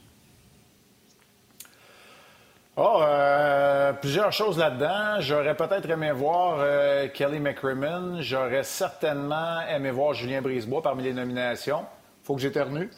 [2.76, 5.20] Oh, euh, plusieurs choses là-dedans.
[5.20, 8.22] J'aurais peut-être aimé voir euh, Kelly McCrimmon.
[8.22, 11.85] J'aurais certainement aimé voir Julien Brisebois parmi les nominations.
[12.24, 12.90] Faut que j'éternue.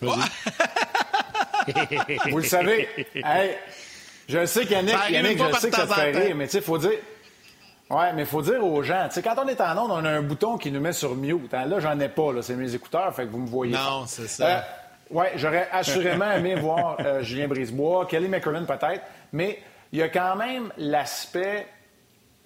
[0.00, 0.14] Vous
[2.38, 2.88] le savez.
[4.26, 6.64] je sais qu'Yannick, Yannick, je sais que ça te fait rire, mais tu sais, il
[6.64, 6.98] faut dire.
[7.90, 10.04] Ouais, mais il faut dire aux gens, tu sais, quand on est en onde, on
[10.06, 11.52] a un bouton qui nous met sur mute.
[11.52, 12.40] Là, j'en ai pas, là.
[12.40, 13.74] C'est mes écouteurs, fait que vous me voyez.
[13.74, 14.46] Non, c'est ça.
[14.46, 14.60] Euh,
[15.12, 19.58] oui, j'aurais assurément aimé voir euh, Julien Brisebois, Kelly McCrimmon peut-être, mais
[19.92, 21.66] il y a quand même l'aspect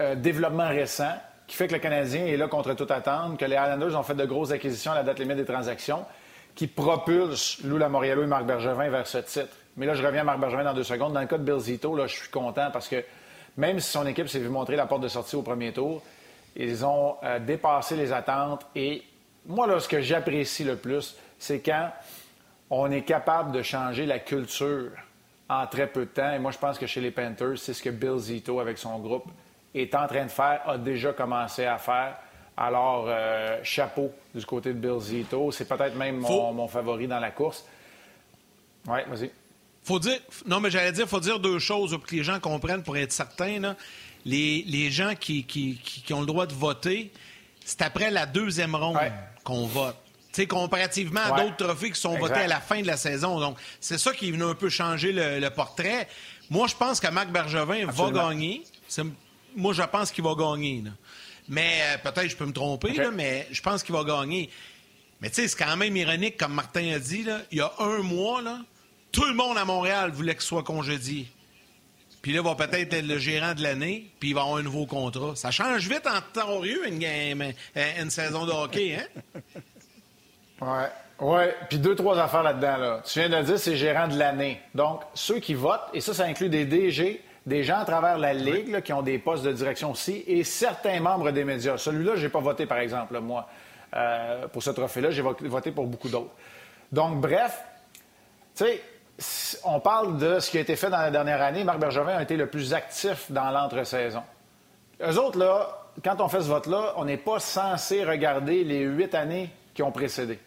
[0.01, 1.13] euh, développement récent
[1.47, 4.15] qui fait que le Canadien est là contre toute attente, que les Islanders ont fait
[4.15, 6.05] de grosses acquisitions à la date limite des transactions,
[6.57, 9.55] qui propulsent Lou Lamoriello et Marc Bergevin vers ce titre.
[9.77, 11.13] Mais là, je reviens à Marc Bergevin dans deux secondes.
[11.13, 13.05] Dans le cas de Bill Zito, là, je suis content parce que
[13.57, 16.03] même si son équipe s'est vu montrer la porte de sortie au premier tour,
[16.57, 18.67] ils ont euh, dépassé les attentes.
[18.75, 19.03] Et
[19.47, 21.91] moi, là, ce que j'apprécie le plus, c'est quand
[22.71, 24.91] on est capable de changer la culture
[25.49, 26.33] en très peu de temps.
[26.33, 28.99] Et moi, je pense que chez les Panthers, c'est ce que Bill Zito, avec son
[28.99, 29.27] groupe,
[29.75, 32.17] est en train de faire, a déjà commencé à faire.
[32.57, 35.53] Alors, euh, chapeau du côté de Bill Zito.
[35.53, 37.65] C'est peut-être même mon, favori dans la course.
[38.87, 39.31] Oui, vas-y.
[39.85, 42.83] Faut dire, non, mais j'allais dire, faut dire deux choses pour que les gens comprennent,
[42.83, 43.77] pour être certains.
[44.25, 47.13] Les, gens qui, qui, ont le droit de voter,
[47.65, 48.99] c'est après la deuxième ronde
[49.45, 49.97] qu'on vote.
[50.43, 53.41] Sais, comparativement à d'autres trophées qui sont votés à la fin de la saison.
[53.41, 56.09] Donc, c'est ça qui est venu un peu changer le, portrait.
[56.51, 58.63] Moi, je pense que Marc Bergevin va gagner.
[59.57, 60.85] Moi, je pense qu'il va gagner.
[61.49, 64.51] Mais euh, peut-être je peux me tromper, mais je pense qu'il va gagner.
[65.21, 67.99] Mais tu sais, c'est quand même ironique, comme Martin a dit, il y a un
[67.99, 68.59] mois, là,
[69.13, 71.27] tout le monde à Montréal voulait qu'il soit congédié.
[72.21, 74.63] Puis là, il va peut-être être le gérant de l'année, puis il va avoir un
[74.63, 75.37] nouveau contrat.
[75.37, 77.41] Ça change vite en temps une, game,
[77.77, 79.23] euh, une saison de hockey, hein?
[80.61, 80.89] Ouais.
[81.19, 82.77] Oui, puis deux, trois affaires là-dedans.
[82.77, 83.01] Là.
[83.05, 84.61] Tu viens de le dire, c'est gérant de l'année.
[84.75, 88.35] Donc, ceux qui votent, et ça, ça inclut des DG, des gens à travers la
[88.35, 91.79] Ligue qui ont des postes de direction aussi et certains membres des médias.
[91.79, 93.49] Celui-là, je n'ai pas voté, par exemple, moi,
[93.95, 95.11] euh, pour ce trophée-là.
[95.11, 96.33] J'ai voté pour beaucoup d'autres.
[96.93, 97.63] Donc, bref,
[98.55, 98.65] tu
[99.19, 101.65] sais, on parle de ce qui a été fait dans la dernière année.
[101.65, 104.23] Marc Bergevin a été le plus actif dans l'entre-saison.
[105.01, 109.15] Eux autres, là, quand on fait ce vote-là, on n'est pas censé regarder les huit
[109.15, 110.39] années qui ont précédé.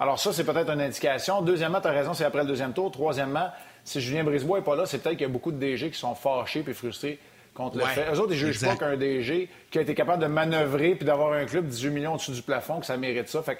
[0.00, 1.42] Alors ça, c'est peut-être une indication.
[1.42, 2.90] Deuxièmement, tu as raison, c'est après le deuxième tour.
[2.90, 3.50] Troisièmement,
[3.84, 5.98] si Julien Brisebois n'est pas là, c'est peut-être qu'il y a beaucoup de DG qui
[5.98, 7.18] sont fâchés et frustrés
[7.52, 8.06] contre le fait.
[8.10, 11.04] Eux autres, ils ne jugent pas qu'un DG qui a été capable de manœuvrer puis
[11.04, 13.42] d'avoir un club 18 millions au-dessus du plafond, que ça mérite ça.
[13.42, 13.58] Fait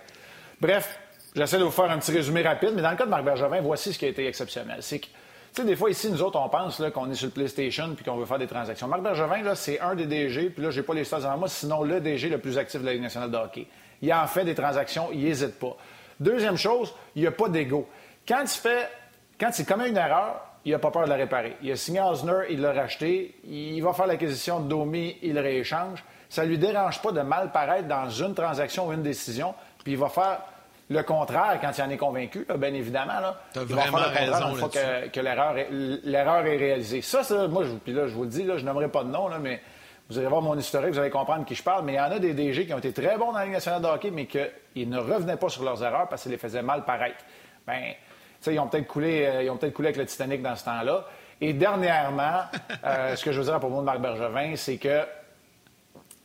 [0.59, 0.99] bref,
[1.37, 3.61] j'essaie de vous faire un petit résumé rapide, mais dans le cas de Marc Bergevin,
[3.61, 4.79] voici ce qui a été exceptionnel.
[4.81, 5.13] C'est que, tu
[5.61, 8.17] sais, des fois, ici, nous autres, on pense qu'on est sur le PlayStation puis qu'on
[8.17, 8.89] veut faire des transactions.
[8.89, 11.49] Marc Bergevin, là, c'est un des DG, puis là, j'ai pas les stats devant moi,
[11.49, 13.67] sinon le DG le plus actif de la Ligue nationale de hockey.
[14.01, 15.77] Il en fait des transactions, il n'hésite pas.
[16.21, 17.89] Deuxième chose, il n'y a pas d'ego.
[18.29, 18.89] Quand il fait
[19.41, 21.57] quand il commet une erreur, il n'a pas peur de la réparer.
[21.63, 23.35] Il a signé Osner, il l'a racheté.
[23.45, 26.05] Il va faire l'acquisition de Domi, il le rééchange.
[26.29, 29.55] Ça ne lui dérange pas de mal paraître dans une transaction ou une décision.
[29.83, 30.41] Puis il va faire
[30.91, 33.21] le contraire quand il en est convaincu, bien évidemment.
[33.21, 37.01] Là, il va faire le contraire une fois que, l'erreur est, réalisée.
[37.01, 39.09] Ça, ça moi, je, puis là, je vous le dis, là, je n'aimerais pas de
[39.09, 39.63] nom, là, mais
[40.11, 41.85] vous allez voir mon historique, vous allez comprendre qui je parle.
[41.85, 43.55] Mais il y en a des DG qui ont été très bons dans la Ligue
[43.55, 46.63] nationale de hockey, mais qu'ils ne revenaient pas sur leurs erreurs parce qu'ils les faisaient
[46.63, 47.25] mal paraître.
[47.67, 47.93] Bien,
[48.49, 51.07] ils ont peut-être coulé, euh, ils ont peut-être coulé avec le Titanic dans ce temps-là.
[51.41, 52.43] Et dernièrement,
[52.85, 55.03] euh, ce que je veux dire à propos de Marc Bergevin, c'est que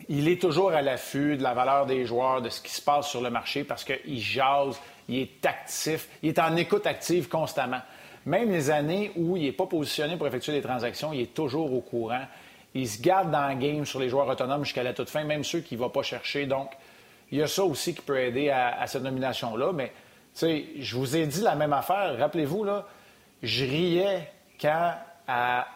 [0.09, 3.07] il est toujours à l'affût de la valeur des joueurs, de ce qui se passe
[3.07, 7.81] sur le marché, parce qu'il jase, il est actif, il est en écoute active constamment.
[8.25, 11.71] Même les années où il n'est pas positionné pour effectuer des transactions, il est toujours
[11.71, 12.25] au courant.
[12.75, 15.43] Il se garde dans le game sur les joueurs autonomes jusqu'à la toute fin, même
[15.43, 16.45] ceux qu'il ne va pas chercher.
[16.45, 16.71] Donc,
[17.31, 19.71] il y a ça aussi qui peut aider à, à cette nomination-là.
[19.73, 19.91] Mais
[20.35, 22.15] sais, je vous ai dit la même affaire.
[22.19, 22.85] Rappelez-vous, là,
[23.41, 24.93] je riais quand
[25.27, 25.67] à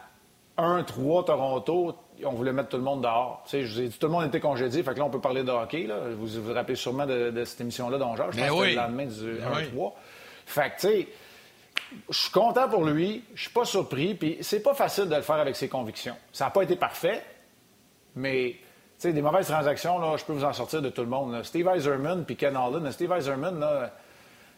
[0.58, 3.42] 1-3 Toronto, on voulait mettre tout le monde dehors.
[3.46, 5.22] sais, je vous ai dit, tout le monde était congédié, fait que là, on peut
[5.22, 5.88] parler de hockey.
[5.88, 5.96] Là.
[6.18, 9.38] Vous vous rappelez sûrement de, cette émission-là dont je pense que c'était le lendemain du
[9.40, 9.74] 1-3.
[9.74, 9.92] Ben
[10.46, 11.08] fait que, tu sais,
[12.10, 15.22] je suis content pour lui, je suis pas surpris, puis c'est pas facile de le
[15.22, 16.16] faire avec ses convictions.
[16.32, 17.24] Ça n'a pas été parfait,
[18.16, 18.56] mais
[19.04, 21.42] des mauvaises transactions, là, je peux vous en sortir de tout le monde.
[21.44, 22.92] Steve Eiserman puis Ken Holland.
[22.92, 23.60] Steve Eiserman,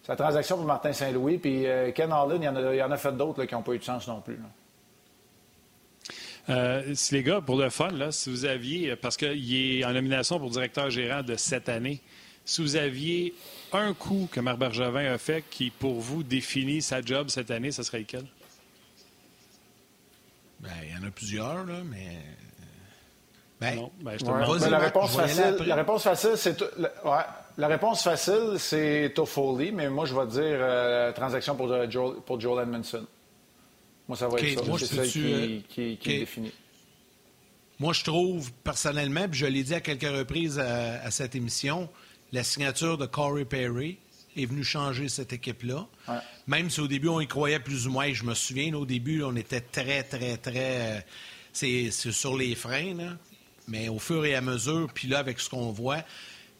[0.07, 1.37] la transaction pour Martin Saint-Louis.
[1.37, 3.83] Puis euh, Ken Allen, il y, en a, fait d'autres qui n'ont pas eu de
[3.83, 4.39] chance non plus.
[6.49, 10.49] Euh, les gars, pour le fun, si vous aviez, parce qu'il est en nomination pour
[10.49, 12.01] directeur gérant de cette année,
[12.43, 13.33] si vous aviez
[13.73, 17.71] un coup que Marc Bergevin a fait qui, pour vous, définit sa job cette année,
[17.71, 18.25] ce serait lequel?
[20.59, 22.19] Bien, il y en a plusieurs, là, mais.
[23.59, 26.59] Ben, non, ben, je te ouais, la, réponse facile, la réponse facile, c'est.
[26.61, 27.23] Ouais,
[27.57, 32.21] la réponse facile, c'est Toffoli, mais moi, je vais dire euh, transaction pour, euh, Joel,
[32.25, 33.05] pour Joel Edmondson.
[34.07, 34.77] Moi, ça va être ça.
[34.79, 36.51] C'est celle qui, qui, qui est définie.
[37.81, 41.89] Moi, je trouve personnellement, puis je l'ai dit à quelques reprises à, cette émission,
[42.31, 43.97] la signature de Corey Perry
[44.37, 45.87] est venue changer cette équipe-là.
[46.47, 48.13] Même si au début, on y croyait plus ou moins.
[48.13, 50.97] Je me souviens, au début, on était très, très, très.
[50.97, 51.01] Euh,
[51.53, 53.17] c'est sur les freins, là.
[53.67, 56.03] Mais au fur et à mesure, puis là, avec ce qu'on voit,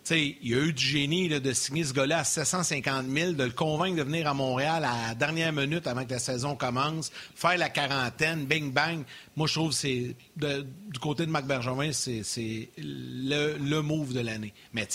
[0.09, 3.51] il y a eu du génie de signer ce gars-là à 750 000, de le
[3.51, 7.57] convaincre de venir à Montréal à la dernière minute avant que la saison commence, faire
[7.57, 9.03] la quarantaine, bing bang.
[9.35, 14.53] Moi, je trouve que c'est du côté de Marc Bergevin, c'est le, move de l'année.
[14.73, 14.87] Mais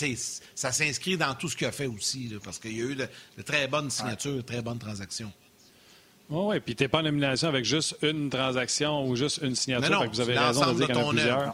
[0.55, 3.07] ça s'inscrit dans tout ce qu'il a fait aussi, parce qu'il y a eu de,
[3.43, 5.31] très bonnes signatures, de très bonnes transactions.
[6.29, 9.55] Oui, oui, puis tu n'es pas en nomination avec juste une transaction ou juste une
[9.55, 10.05] signature.
[10.11, 11.53] vous avez raison de dire qu'il y en a plusieurs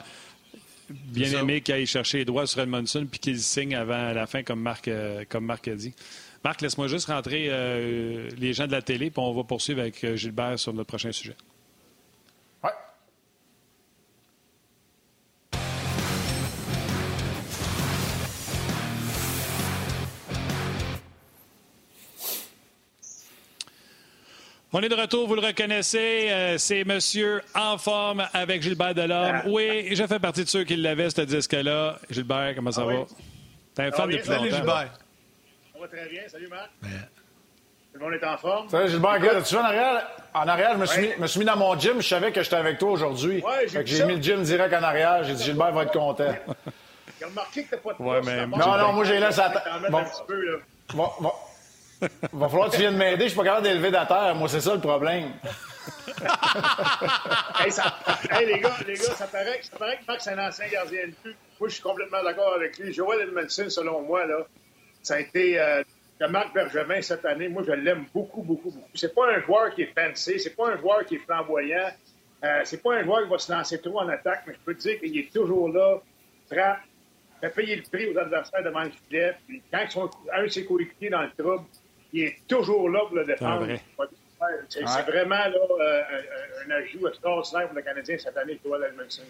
[0.89, 4.43] bien aimé qu'il aille chercher les droits sur Edmondson puis qu'il signe avant la fin,
[4.43, 5.93] comme Marc, euh, comme Marc a dit.
[6.43, 10.03] Marc, laisse-moi juste rentrer euh, les gens de la télé, puis on va poursuivre avec
[10.03, 11.35] euh, Gilbert sur notre prochain sujet.
[24.75, 26.29] On est de retour, vous le reconnaissez.
[26.31, 29.41] Euh, c'est Monsieur en forme avec Gilbert Delorme.
[29.43, 29.47] Ah.
[29.47, 31.99] Oui, je fais partie de ceux qui l'avaient, ce disque-là.
[32.09, 33.05] Gilbert, comment ça ah va?
[33.75, 34.89] T'es un fan depuis Salut, Gilbert.
[35.73, 36.21] Ça va très bien.
[36.27, 36.71] Salut, Marc.
[36.81, 38.67] Tout le monde est en forme?
[38.67, 39.43] Salut, Gilbert.
[39.43, 40.07] tu vois en arrière?
[40.33, 42.01] En arrière, je me, suis mis, me suis mis dans mon gym.
[42.01, 43.43] Je savais que j'étais avec toi aujourd'hui.
[43.43, 45.23] Ouais, j'ai mis le gym direct en arrière.
[45.23, 46.33] J'ai dit, Gilbert va être content.
[47.19, 48.47] J'ai remarqué que t'as pas de ouais, mais...
[48.47, 49.53] Non, non, moi, j'ai laissé à...
[49.91, 50.03] Bon.
[50.95, 51.31] Bon, bon.
[52.33, 53.23] Va falloir que tu viennes m'aider.
[53.23, 54.35] Je suis pas capable d'élever de terre.
[54.35, 55.31] Moi, c'est ça le problème.
[57.59, 61.07] hey, les gars, les gars, ça paraît, ça paraît que Max est un ancien gardien
[61.07, 61.35] de but.
[61.59, 62.93] Moi, je suis complètement d'accord avec lui.
[62.93, 64.45] Joel Edmondson, selon moi, là,
[65.01, 65.83] ça a été euh,
[66.19, 67.49] le Marc Bergevin cette année.
[67.49, 68.89] Moi, je l'aime beaucoup, beaucoup, beaucoup.
[68.95, 71.89] C'est pas un joueur qui est fancy, c'est pas un joueur qui est flamboyant,
[72.43, 74.75] euh, c'est pas un joueur qui va se lancer trop en attaque, mais je peux
[74.75, 76.01] te dire qu'il est toujours là,
[76.51, 76.79] frappe,
[77.41, 79.35] fait payer le prix aux adversaires devant le filet.
[79.71, 81.65] Quand ils sont un de ses coéquipiers dans le trouble,
[82.13, 83.67] il est toujours là pour le défendre.
[84.69, 86.01] C'est vraiment là, euh,
[86.65, 89.23] un, ajout extraordinaire pour le Canadien cette année, toi, Edmondson.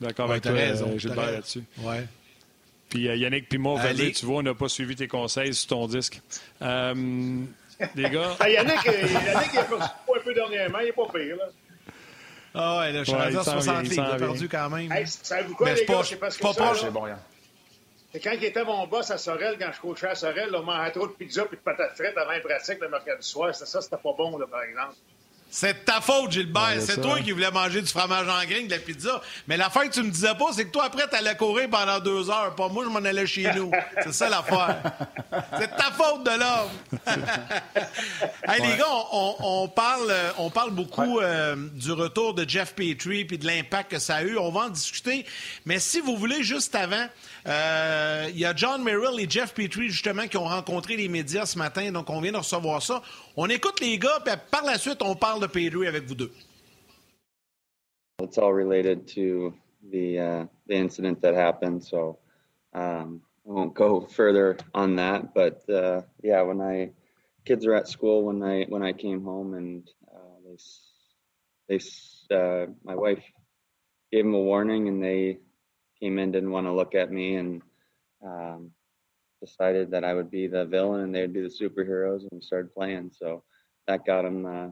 [0.00, 1.62] D'accord avec toi, raison, Gilbert, là-dessus.
[1.78, 2.04] Ouais.
[2.88, 5.86] Puis euh, Yannick puis moi, tu vois, on n'a pas suivi tes conseils sur ton
[5.86, 6.20] disque.
[6.60, 7.44] Euh,
[7.94, 8.36] les gars...
[8.40, 11.36] ah, Yannick, Yannick, il a perdu un peu dernièrement, il n'est pas pire.
[11.36, 11.44] Là.
[12.52, 14.90] Ah ouais, là, je suis rendu à 60 livres, il a perdu quand même.
[14.90, 16.02] Hey, savez-vous quoi, les gars?
[16.02, 17.18] C'est parce que pas c'est bon, Yann.
[18.12, 20.90] Et quand il était mon boss à Sorel, quand je coachais à Sorel, on mangeait
[20.90, 23.54] trop de pizza et de patates frites avant les pratique le mercredi soir.
[23.54, 24.96] C'était ça, c'était pas bon, là, par exemple.
[25.52, 26.76] C'est ta faute, Gilbert.
[26.80, 29.20] c'est toi qui voulais manger du fromage en grain, de la pizza.
[29.48, 32.30] Mais l'affaire que tu me disais pas, c'est que toi, après, t'allais courir pendant deux
[32.30, 32.54] heures.
[32.54, 33.72] Pas moi, je m'en allais chez nous.
[34.04, 34.80] C'est ça l'affaire.
[35.58, 37.06] c'est ta faute de l'homme.
[38.48, 43.36] hey, les gars, on, parle, on parle beaucoup euh, du retour de Jeff Petrie et
[43.36, 44.38] de l'impact que ça a eu.
[44.38, 45.26] On va en discuter.
[45.66, 47.06] Mais si vous voulez, juste avant,
[47.46, 51.46] euh, il y a John Merrill et Jeff Petrie, justement, qui ont rencontré les médias
[51.46, 51.90] ce matin.
[51.90, 53.02] Donc, on vient de recevoir ça.
[53.36, 56.32] On écoute les gars, puis par la suite, on parle de Petrie avec vous deux.
[58.22, 59.54] It's all related to
[59.90, 62.18] the, uh, the incident that happened, so
[62.74, 65.32] um, I won't go further on that.
[65.34, 66.92] But uh, yeah, when I
[67.44, 70.54] kids are at school, when I when I came home and uh,
[71.68, 73.22] they they uh, my wife
[74.12, 75.38] gave them a warning and they
[76.00, 77.62] came in, didn't want to look at me, and
[78.24, 78.70] um,
[79.40, 82.74] decided that I would be the villain and they'd be the superheroes, and we started
[82.74, 83.10] playing.
[83.16, 83.42] So
[83.86, 84.68] that got them uh,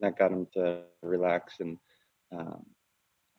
[0.00, 1.78] that got them to relax and
[2.32, 2.64] um,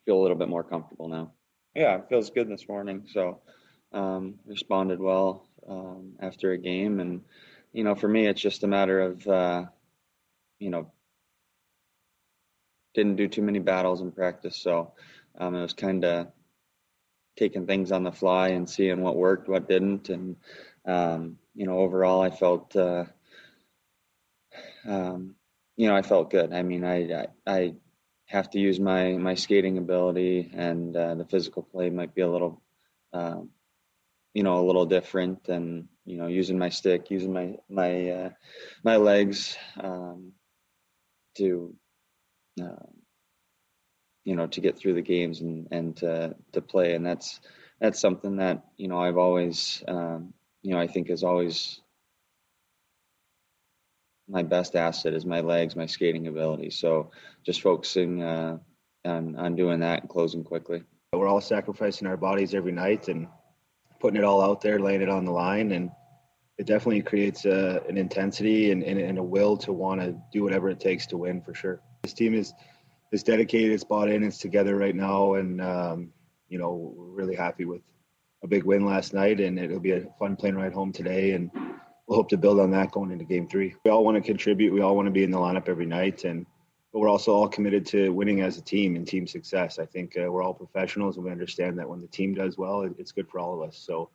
[0.04, 1.32] feel a little bit more comfortable now.
[1.74, 3.04] Yeah, it feels good this morning.
[3.12, 3.40] So
[3.92, 7.22] um, responded well um, after a game, and
[7.72, 9.64] you know, for me, it's just a matter of uh,
[10.58, 10.90] you know
[12.94, 14.92] didn't do too many battles in practice, so
[15.38, 16.26] um, it was kind of
[17.38, 20.36] taking things on the fly and seeing what worked, what didn't, and
[20.84, 23.04] um, you know, overall, I felt, uh,
[24.86, 25.34] um,
[25.76, 26.52] you know, I felt good.
[26.52, 27.74] I mean, I, I, I
[28.26, 32.30] have to use my my skating ability, and uh, the physical play might be a
[32.30, 32.62] little,
[33.12, 33.50] um,
[34.34, 38.30] you know, a little different, and you know, using my stick, using my my uh,
[38.82, 40.32] my legs um,
[41.36, 41.74] to
[42.62, 42.86] uh,
[44.28, 47.40] you know to get through the games and and to to play and that's
[47.80, 51.80] that's something that you know I've always um, you know I think is always
[54.28, 56.68] my best asset is my legs, my skating ability.
[56.68, 57.10] So
[57.46, 58.58] just focusing uh,
[59.06, 60.82] on on doing that and closing quickly.
[61.14, 63.28] We're all sacrificing our bodies every night and
[63.98, 65.90] putting it all out there, laying it on the line, and
[66.58, 70.42] it definitely creates a, an intensity and, and, and a will to want to do
[70.42, 71.80] whatever it takes to win for sure.
[72.02, 72.52] This team is
[73.12, 76.12] is dedicated, it's bought in, it's together right now, and um,
[76.48, 77.82] you know we're really happy with
[78.44, 81.50] a big win last night, and it'll be a fun plane ride home today, and
[82.06, 83.74] we'll hope to build on that going into Game Three.
[83.84, 86.24] We all want to contribute, we all want to be in the lineup every night,
[86.24, 86.46] and
[86.92, 89.78] but we're also all committed to winning as a team and team success.
[89.78, 92.88] I think uh, we're all professionals, and we understand that when the team does well,
[92.98, 93.76] it's good for all of us.
[93.76, 94.10] So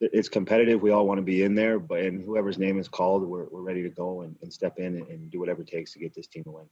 [0.00, 0.82] it's competitive.
[0.82, 3.62] We all want to be in there, but and whoever's name is called, we're, we're
[3.62, 6.14] ready to go and, and step in and, and do whatever it takes to get
[6.14, 6.66] this team to win.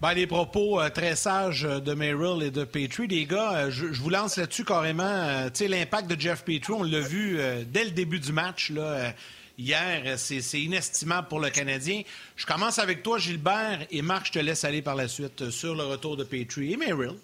[0.00, 3.06] Ben, les propos euh, très sages de Merrill et de Petrie.
[3.06, 5.02] Les gars, euh, je, vous lance là-dessus carrément.
[5.04, 8.70] Euh, l'impact de Jeff Petrie, on l'a vu dès le début du match.
[8.70, 9.12] Là,
[9.58, 12.00] hier, c'est inestimable pour le Canadien.
[12.34, 15.74] Je commence avec toi, Gilbert, et Marc, je te laisse aller par la suite sur
[15.74, 17.16] le retour de Petrie et Merrill.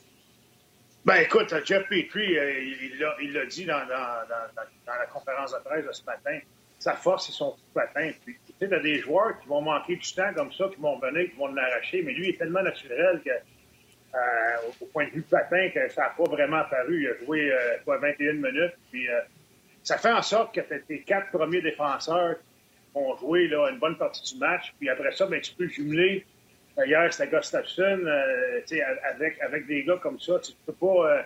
[1.06, 2.36] Ben écoute, Jeff Petrie,
[3.22, 6.38] il l'a dit dans, la conférence de presse de ce matin.
[6.78, 8.10] Sa force, c'est son coup patin.
[8.24, 11.30] Tu sais, as des joueurs qui vont manquer du temps comme ça, qui vont venir,
[11.30, 15.22] qui vont l'arracher, mais lui, il est tellement naturel que, euh, au point de vue
[15.22, 17.02] patin, que ça n'a pas vraiment apparu.
[17.02, 19.20] Il a joué euh, 21 minutes, puis euh,
[19.82, 22.36] ça fait en sorte que tes quatre premiers défenseurs
[22.94, 24.74] vont jouer là, une bonne partie du match.
[24.78, 26.26] Puis après ça, ben, tu peux jumeler.
[26.84, 28.60] Hier, c'était Gustafsson euh,
[29.14, 30.38] avec, avec des gars comme ça.
[30.40, 31.24] Tu peux pas.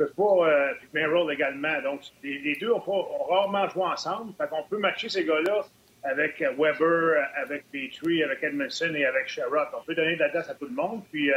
[0.00, 0.48] Euh, peux pas.
[0.48, 1.82] Euh, également.
[1.82, 4.32] Donc, les, deux ont, ont, rarement joué ensemble.
[4.38, 5.64] Fait qu'on peut matcher ces gars-là
[6.04, 9.68] avec Weber, avec Petrie, avec Edmondson et avec Sherrod.
[9.76, 11.02] On peut donner de la date à tout le monde.
[11.10, 11.30] Puis,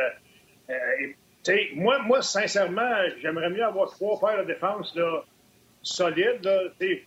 [1.76, 2.92] moi, moi, sincèrement,
[3.22, 5.24] j'aimerais mieux avoir trois paires de défense là,
[5.82, 6.44] solides.
[6.44, 7.04] Là, tu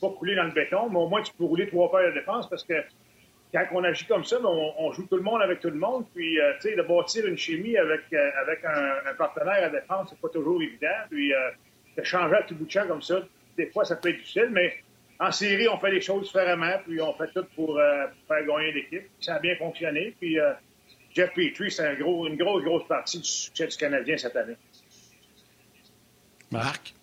[0.00, 2.48] pas couler dans le béton, mais au moins tu peux rouler trois paires de défense
[2.48, 2.74] parce que
[3.52, 6.06] quand on agit comme ça, on, joue tout le monde avec tout le monde.
[6.14, 10.08] Puis, euh, tu sais, de bâtir une chimie avec, euh, avec un, partenaire à défense,
[10.10, 10.88] c'est pas toujours évident.
[11.10, 11.50] Puis, euh,
[11.96, 13.22] de changer à tout bout de champ comme ça,
[13.56, 14.74] des fois, ça peut être difficile, mais
[15.20, 19.08] en série, on fait les choses différemment, puis on fait tout pour, faire gagner l'équipe.
[19.20, 20.16] Ça a bien fonctionné.
[20.18, 20.38] Puis,
[21.14, 24.56] Jeff Petrie, c'est un gros, une grosse, grosse partie du succès du Canadien cette année.
[26.50, 26.94] Marc?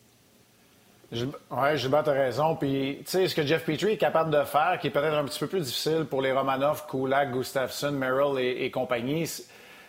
[1.12, 2.56] Oui, Gilbert a raison.
[2.56, 5.26] Puis, tu sais, ce que Jeff Petrie est capable de faire, qui est peut-être un
[5.26, 9.28] petit peu plus difficile pour les Romanov, Kulak, Gustafsson, Merrill et, compagnie,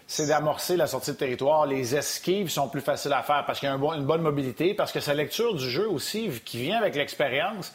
[0.06, 1.66] c'est d'amorcer la sortie de territoire.
[1.66, 4.92] Les esquives sont plus faciles à faire parce qu'il y a une bonne mobilité, parce
[4.92, 7.74] que sa lecture du jeu aussi, qui vient avec l'expérience,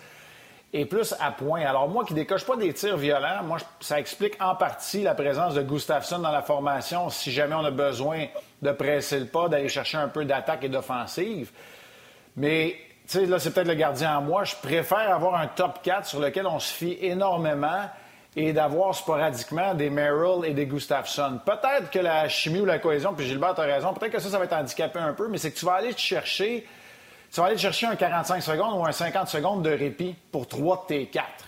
[0.74, 1.62] est plus à point.
[1.62, 5.54] Alors, moi qui décoche pas des tirs violents, moi, ça explique en partie la présence
[5.54, 8.26] de Gustafsson dans la formation si jamais on a besoin
[8.62, 11.52] de presser le pas, d'aller chercher un peu d'attaque et d'offensive.
[12.36, 12.76] Mais
[13.12, 14.44] sais, là, c'est peut-être le gardien en moi.
[14.44, 17.90] Je préfère avoir un top 4 sur lequel on se fie énormément
[18.36, 21.40] et d'avoir sporadiquement des Merrill et des Gustafsson.
[21.46, 24.38] Peut-être que la chimie ou la cohésion, puis Gilbert a raison, peut-être que ça, ça
[24.38, 26.68] va être handicapé un peu, mais c'est que tu vas aller te chercher,
[27.32, 30.48] tu vas aller te chercher un 45 secondes ou un 50 secondes de répit pour
[30.48, 31.46] trois de tes quatre.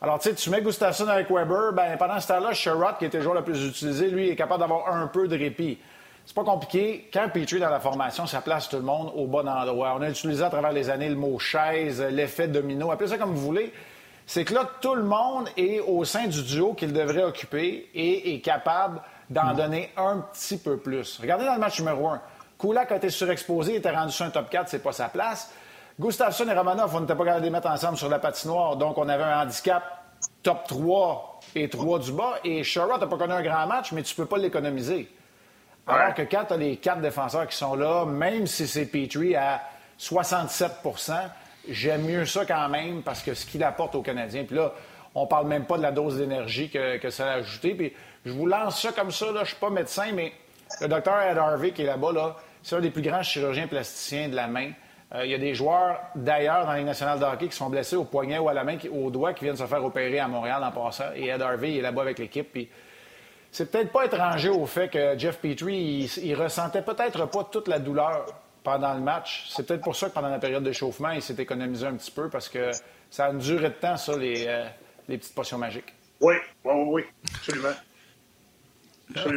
[0.00, 3.18] Alors, tu sais, tu mets Gustafsson avec Weber, ben pendant ce temps-là, Sherrod, qui était
[3.18, 5.78] le joueur le plus utilisé, lui, est capable d'avoir un peu de répit.
[6.24, 7.08] C'est pas compliqué.
[7.12, 9.94] Quand Petrie dans la formation, ça place tout le monde au bon endroit.
[9.98, 13.34] On a utilisé à travers les années le mot chaise, l'effet domino, appelez ça comme
[13.34, 13.72] vous voulez.
[14.26, 18.34] C'est que là, tout le monde est au sein du duo qu'il devrait occuper et
[18.34, 19.56] est capable d'en mm.
[19.56, 21.18] donner un petit peu plus.
[21.20, 22.20] Regardez dans le match numéro 1.
[22.58, 25.52] Kulak a été surexposé, il était rendu sur un top 4, c'est pas sa place.
[25.98, 28.96] Gustafsson et Romanov, on n'était pas capable de les mettre ensemble sur la patinoire, donc
[28.96, 29.82] on avait un handicap
[30.42, 32.34] top 3 et 3 du bas.
[32.44, 35.10] Et Sherrod n'a pas connu un grand match, mais tu peux pas l'économiser.
[35.86, 39.34] Alors que quand tu as les quatre défenseurs qui sont là, même si c'est Petrie
[39.34, 39.62] à
[39.98, 41.12] 67%
[41.68, 44.44] j'aime mieux ça quand même parce que ce qu'il apporte aux Canadiens.
[44.44, 44.72] Puis là,
[45.14, 47.74] on parle même pas de la dose d'énergie que, ça a ajouté.
[47.74, 47.92] Puis
[48.24, 50.32] je vous lance ça comme ça, là, je suis pas médecin, mais
[50.80, 54.28] le docteur Ed Harvey qui est là-bas, là, c'est un des plus grands chirurgiens plasticiens
[54.28, 54.70] de la main.
[55.14, 57.96] Euh, il y a des joueurs d'ailleurs dans les nationales de hockey qui sont blessés
[57.96, 60.62] au poignet ou à la main, au doigt, qui viennent se faire opérer à Montréal
[60.64, 61.12] en passant.
[61.14, 62.50] Et Ed Harvey est là-bas avec l'équipe.
[62.50, 62.68] Puis
[63.52, 67.78] c'est peut-être pas étranger au fait que Jeff Petrie, il, ressentait peut-être pas toute la
[67.78, 68.24] douleur
[68.64, 69.46] pendant le match.
[69.50, 72.30] C'est peut-être pour ça que pendant la période d'échauffement, il s'est économisé un petit peu
[72.30, 72.70] parce que
[73.10, 74.64] ça a une durée de temps, ça, les, euh,
[75.06, 75.92] petites potions magiques.
[76.20, 76.34] Oui,
[76.64, 77.02] oui, oui,
[77.34, 77.74] absolument.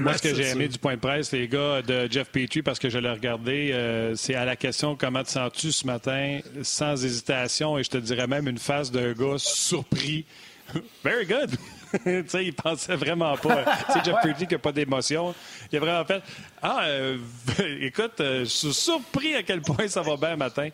[0.01, 2.79] Moi, ce que j'ai aimé du point de presse, les gars de Jeff Petrie, parce
[2.79, 7.03] que je l'ai regardé, euh, c'est à la question comment te sens-tu ce matin, sans
[7.03, 10.25] hésitation, et je te dirais même une face d'un gars surpris.
[11.03, 11.51] Very good!
[12.03, 13.63] tu sais, il pensait vraiment pas.
[13.87, 15.33] tu sais, Jeff Petrie qui n'a pas d'émotion.
[15.71, 16.21] Il a vraiment fait
[16.61, 17.17] Ah, euh,
[17.81, 20.69] écoute, euh, je suis surpris à quel point ça va bien matin.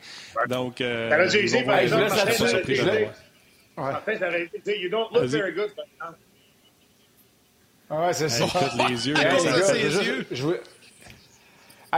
[0.48, 1.20] Donc, euh, par
[1.80, 2.12] exemple,
[3.78, 6.16] en fait, t'aurais dit You don't look very good maintenant.
[7.90, 8.46] Ah ouais, c'est ça.
[8.46, 9.16] Écoute, les yeux.
[10.32, 10.54] je, vous...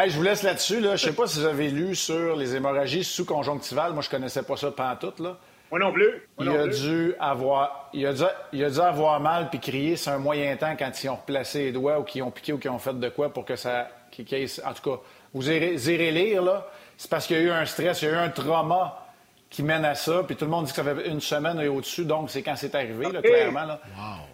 [0.08, 0.80] je vous laisse là-dessus.
[0.80, 0.96] Là.
[0.96, 3.94] Je ne sais pas si vous avez lu sur les hémorragies sous-conjonctivales.
[3.94, 5.38] Moi, je ne connaissais pas ça tout Là.
[5.74, 6.22] Moi non plus.
[6.40, 8.22] il, a Dû avoir, il, a dû,
[8.52, 9.96] il a dû avoir mal puis crier.
[9.96, 12.60] C'est un moyen temps quand ils ont replacé les doigts ou qu'ils ont piqué ou
[12.60, 13.88] qu'ils ont fait de quoi pour que ça.
[14.20, 15.02] en tout cas,
[15.34, 16.68] vous irez, lire, là.
[16.96, 19.04] C'est parce qu'il y a eu un stress, il y a eu un trauma
[19.50, 20.22] qui mène à ça.
[20.28, 22.06] Puis tout le monde dit que ça fait une semaine et au-dessus.
[22.06, 23.66] Donc, c'est quand c'est arrivé, là, clairement.
[23.66, 23.80] Là,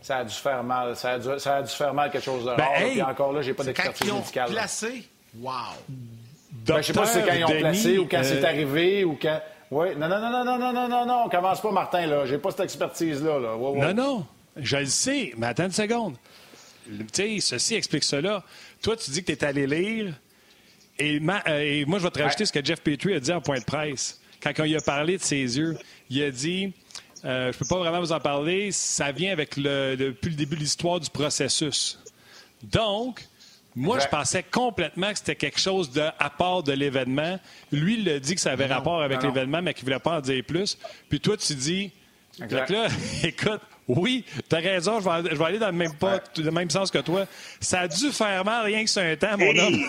[0.02, 0.98] Ça a dû faire mal.
[0.98, 2.90] Ça a dû, ça a dû faire mal quelque chose de ben, rare.
[2.92, 4.50] puis encore là, j'ai pas d'expertise médicale.
[4.50, 5.08] placé?
[5.40, 5.54] Wow!
[5.88, 9.06] Ben, je sais pas si c'est quand ils ont placé ou quand c'est euh, arrivé
[9.06, 9.40] ou quand.
[9.72, 12.26] Oui, non, non, non, non, non, non, non, non, non, commence pas, Martin, là.
[12.26, 13.40] J'ai pas cette expertise-là.
[13.40, 13.56] Là.
[13.56, 14.26] Non, non,
[14.58, 16.16] je le sais, mais attends une seconde.
[16.88, 18.44] Tu sais, ceci explique cela.
[18.82, 20.14] Toi, tu dis que tu es allé lire,
[20.98, 23.42] et, euh, et, moi, je vais te rajouter ce que Jeff Petrie a dit en
[23.42, 24.20] point de presse.
[24.42, 25.78] Quand il a parlé de ses yeux,
[26.10, 26.74] il a dit
[27.26, 30.56] euh, Je peux pas vraiment vous en parler, ça vient avec le, depuis le début
[30.56, 32.00] de l'histoire du processus.
[32.64, 33.22] Donc,
[33.76, 37.40] moi, je pensais complètement que c'était quelque chose de, à part de l'événement.
[37.72, 40.18] Lui, il a dit que ça avait rapport avec l'événement, mais qu'il ne voulait pas
[40.18, 40.78] en dire plus.
[41.08, 41.92] Puis toi, tu dis,
[42.40, 42.88] donc là,
[43.24, 46.92] écoute, oui, tu as raison, je vais, aller dans le même, pas, le même sens
[46.92, 47.26] que toi.
[47.60, 49.84] Ça a dû faire mal rien que sur un temps, mon homme.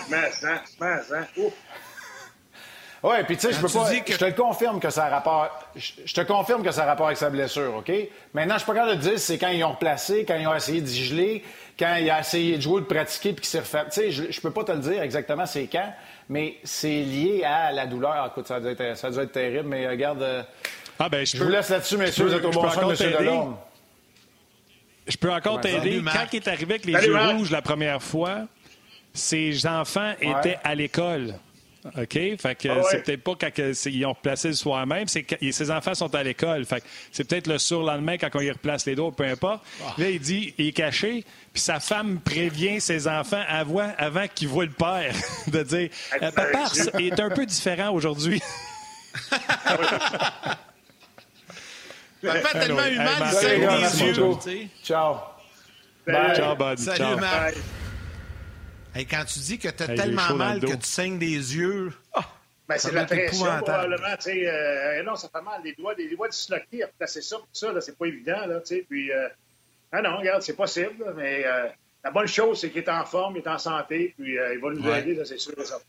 [3.03, 3.89] Oui, puis tu sais, je peux pas.
[3.99, 5.49] que- Je te le confirme que ça a rapport.
[5.75, 7.91] Je je te confirme que ça a rapport avec sa blessure, OK?
[8.33, 10.35] Maintenant, je suis pas capable de te dire si c'est quand ils ont replacé, quand
[10.35, 11.43] ils ont essayé d'y geler,
[11.79, 13.85] quand il a essayé de jouer, de pratiquer, puis qu'il s'est refait.
[13.85, 15.91] Tu sais, je, peux pas te le dire exactement c'est quand,
[16.29, 18.27] mais c'est lié à la douleur.
[18.27, 20.21] Écoute, ça dû être, ça dû être terrible, mais regarde.
[20.21, 20.43] euh,
[20.99, 22.25] Ah, ben, je je vous laisse là-dessus, messieurs.
[22.25, 23.23] Vous êtes au je bon peux sens, encore monsieur t'aider.
[23.23, 23.57] Delorme.
[25.07, 26.01] Je peux encore Ouais, t'aider.
[26.05, 27.31] Quand il est arrivé avec les Salut, yeux Marc.
[27.35, 28.41] rouges la première fois,
[29.11, 31.33] ses enfants étaient à l'école.
[31.83, 32.13] OK?
[32.13, 32.83] Fait que Ah ouais.
[32.91, 33.49] c'est peut-être pas quand
[33.87, 36.63] ils ont replacé le soir même, c'est que et ses enfants sont à l'école.
[36.65, 39.63] Fait que c'est peut-être le surlendemain quand on y replace les doigts, peu importe.
[39.97, 44.47] Là, il dit, il est caché, puis sa femme prévient ses enfants avant, avant qu'ils
[44.47, 45.13] voient le père,
[45.47, 45.89] de dire
[46.21, 46.65] Euh, Papa
[46.99, 48.41] est un peu différent aujourd'hui.
[52.21, 52.91] Papa a tellement mal,
[53.25, 54.03] il saigne des
[54.53, 54.67] yeux.
[54.83, 55.15] Ciao.
[56.05, 56.35] Salut.
[56.35, 56.77] Ciao, bud.
[56.77, 57.17] Salut, Ciao.
[57.17, 57.53] Marc.
[57.55, 57.63] Bye.
[58.93, 61.93] Hey, quand tu dis que tu as Hey, tellement mal que tu saignes des yeux,
[62.13, 62.25] ah,
[62.67, 64.15] Ben, c'est de la pression, probablement.
[64.17, 65.61] tu sais, euh, non, ça fait mal.
[65.63, 68.45] Les doigts, les doigts disloqués, replacer ça, ça, là, c'est pas évident.
[68.47, 69.27] Là, tu sais, puis, euh,
[69.91, 71.13] ah non, regarde, c'est possible.
[71.15, 71.67] mais euh,
[72.03, 74.59] la bonne chose, c'est qu'il est en forme, il est en santé, puis euh, il
[74.59, 74.99] va nous Ouais.
[74.99, 75.53] aider, ça, c'est sûr.
[75.65, 75.79] Ça.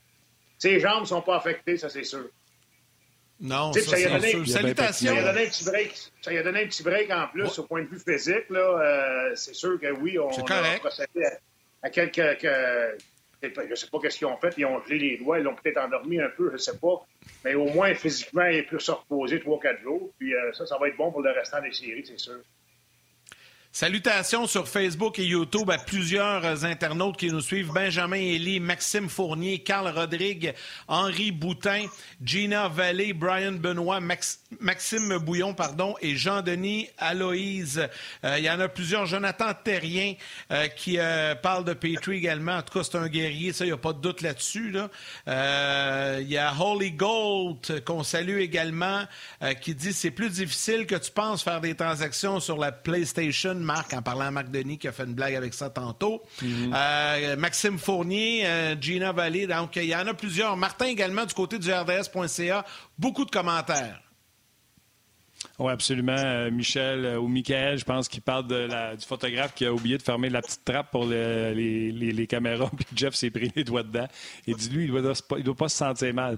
[0.57, 2.25] Ses jambes ne sont pas affectées, ça, c'est sûr.
[3.41, 4.47] non, ça, ça y a c'est donné- sûr.
[4.47, 5.07] Salutations.
[5.07, 5.95] Ça lui a donné un petit break.
[6.21, 8.49] Ça lui a donné un petit break en plus au point de vue physique.
[8.49, 10.79] Là, euh, c'est sûr que oui, on C'est a correct.
[10.79, 11.31] procédé à,
[11.83, 12.39] à quelques.
[12.39, 12.97] que-
[13.41, 14.53] je ne sais pas qu'est-ce qu'ils ont fait.
[14.57, 17.05] Ils ont gelé les doigts, ils l'ont peut-être endormi un peu, je ne sais pas.
[17.43, 20.11] Mais au moins, physiquement, il peut se reposer 3-4 jours.
[20.17, 22.39] Puis euh, ça, ça va être bon pour le restant des séries, c'est sûr.
[23.75, 27.71] Salutations sur Facebook et YouTube à plusieurs internautes qui nous suivent.
[27.73, 30.53] Benjamin Elie, Maxime Fournier, Carl Rodrigue,
[30.87, 31.87] Henri Boutin,
[32.23, 37.89] Gina Vallée, Brian Benoît, Max- Maxime Bouillon, pardon, et Jean-Denis Aloïse.
[38.23, 39.07] Euh, il y en a plusieurs.
[39.07, 40.13] Jonathan Terrien
[40.51, 42.57] euh, qui euh, parle de Petrie également.
[42.57, 44.69] En tout cas, c'est un guerrier, ça, il n'y a pas de doute là-dessus.
[44.69, 44.91] Là.
[46.21, 49.05] Il y a Holy Gold qu'on salue également
[49.61, 53.93] qui dit c'est plus difficile que tu penses faire des transactions sur la PlayStation, Marc,
[53.93, 56.21] en parlant à Marc Denis qui a fait une blague avec ça tantôt.
[56.43, 60.55] Euh, Maxime Fournier, euh, Gina Vallée, donc il y en a plusieurs.
[60.57, 62.65] Martin également du côté du RDS.ca,
[62.97, 64.02] beaucoup de commentaires.
[65.59, 66.15] Oui, absolument.
[66.17, 69.73] Euh, Michel euh, ou Michael, je pense qu'il parle de la- du photographe qui a
[69.73, 72.69] oublié de fermer la petite trappe pour le- les, les- les caméras.
[72.77, 74.07] Puis Jeff s'est pris les doigts dedans.
[74.47, 76.37] Il dit, lui, il ne doit, pas- il doit pas se sentir mal.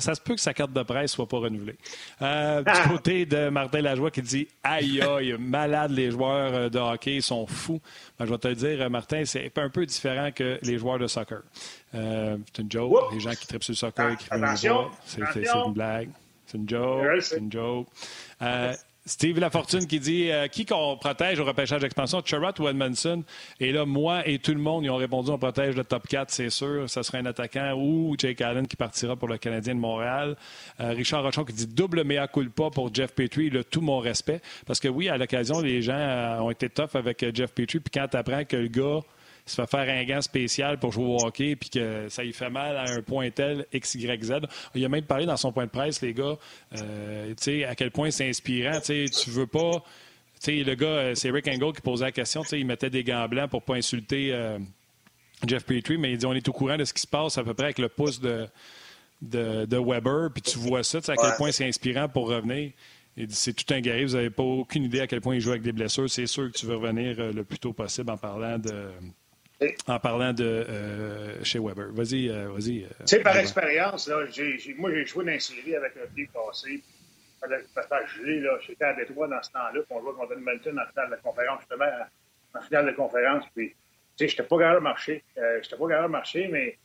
[0.00, 1.76] Ça se peut que sa carte de presse soit pas renouvelée.
[2.22, 7.16] Euh, du côté de Martin Lajoie qui dit Aïe, aïe, malade, les joueurs de hockey
[7.16, 7.80] ils sont fous.
[8.18, 11.06] Ben, je vais te le dire, Martin, c'est un peu différent que les joueurs de
[11.06, 11.42] soccer.
[11.94, 12.92] Euh, c'est une joke.
[12.92, 13.14] Oups.
[13.14, 15.20] Les gens qui trippent sur le soccer, qui Attention, c'est
[15.66, 16.10] une blague.
[16.46, 17.04] C'est une joke.
[17.20, 17.88] C'est une joke.
[18.42, 18.74] Euh,
[19.06, 23.22] Steve Lafortune qui dit euh, qui qu'on protège au repêchage d'expansion, Charrot ou Edmondson?
[23.60, 26.30] Et là, moi et tout le monde, ils ont répondu on protège le top 4,
[26.30, 26.88] c'est sûr.
[26.88, 30.36] Ça serait un attaquant ou Jake Allen qui partira pour le Canadien de Montréal.
[30.80, 34.40] Euh, Richard Rochon qui dit double mea culpa pour Jeff Petrie, le tout mon respect.
[34.66, 37.80] Parce que oui, à l'occasion, les gens euh, ont été tough avec Jeff Petrie.
[37.80, 39.00] Puis quand tu apprends que le gars
[39.46, 42.48] se fait faire un gant spécial pour jouer au hockey, puis que ça lui fait
[42.48, 44.32] mal à un point tel, X, Y, Z.
[44.74, 46.36] Il a même parlé dans son point de presse, les gars,
[46.76, 48.80] euh, tu sais, à quel point c'est inspirant.
[48.80, 49.84] Tu sais, tu veux pas...
[50.42, 52.66] Tu sais, le gars, euh, c'est Rick Angle qui posait la question, tu sais, il
[52.66, 54.58] mettait des gants blancs pour pas insulter euh,
[55.46, 57.44] Jeff Petrie, mais il dit on est au courant de ce qui se passe à
[57.44, 58.46] peu près avec le pouce de,
[59.20, 62.28] de, de Weber, puis tu vois ça, tu sais, à quel point c'est inspirant pour
[62.28, 62.72] revenir.
[63.16, 65.40] Il dit c'est tout un guerrier, vous n'avez pas aucune idée à quel point il
[65.40, 66.10] joue avec des blessures.
[66.10, 68.88] C'est sûr que tu veux revenir le plus tôt possible en parlant de
[69.86, 71.88] en parlant de euh, chez Weber.
[71.92, 72.84] Vas-y, euh, vas-y.
[72.84, 74.16] euh, Tu sais, par expérience, là,
[74.76, 76.82] moi, j'ai joué dans une série avec un pied cassé.
[78.66, 81.16] J'étais à Détroit dans ce temps-là, puis on jouait contre Edmonton en finale de la
[81.18, 81.84] conférence, justement,
[82.54, 83.44] en finale de conférence.
[83.54, 83.74] Puis, tu
[84.16, 85.22] sais, j'étais pas capable de marcher.
[85.38, 86.78] Euh, j'étais pas capable de marcher, mais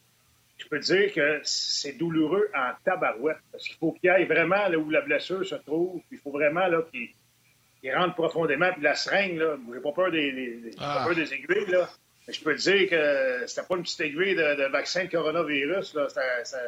[0.57, 3.37] je peux te dire que c'est douloureux en tabarouette.
[3.51, 5.99] Parce qu'il faut qu'il aille vraiment là où la blessure se trouve.
[6.09, 8.71] Puis il faut vraiment là, qu'il, rentre profondément.
[8.73, 11.03] Puis la seringue, là, j'ai pas peur des, pas Ah.
[11.05, 11.89] peur des aiguilles, là.
[12.31, 15.93] Je peux te dire que c'était pas une petite aiguille de, de vaccin de coronavirus,
[15.95, 16.07] là.
[16.09, 16.21] C'était,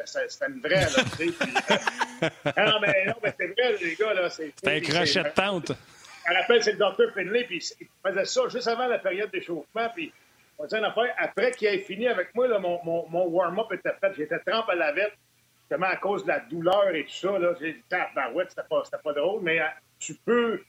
[0.04, 1.32] c'était- c'était une vraie, là, tu sais.
[1.38, 4.30] Puis, euh, non, mais non, mais c'est vrai, les gars, là.
[4.30, 5.68] C'est un crochet de tente.
[5.68, 9.30] je me rappelle, c'est le docteur Finlay, puis il faisait ça juste avant la période
[9.30, 10.12] d'échauffement, puis
[10.58, 13.72] on dire une affaire, après qu'il ait fini avec moi, là, mon, mon, mon warm-up
[13.72, 15.14] était fait, j'étais trempe à la vette,
[15.62, 18.82] justement à cause de la douleur et tout ça, là, j'ai dit, tabarouette, c'était pas,
[18.84, 19.64] c'était pas drôle, mais euh,
[19.98, 20.62] tu peux,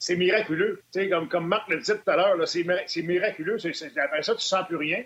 [0.00, 3.02] c'est miraculeux, tu sais, comme, comme Marc le disait tout à l'heure, c'est, mira- c'est
[3.02, 3.58] miraculeux,
[4.02, 5.04] après ça, tu sens plus rien,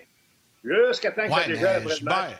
[0.63, 2.31] jusqu'à temps que Ouais, ça déjà après le match.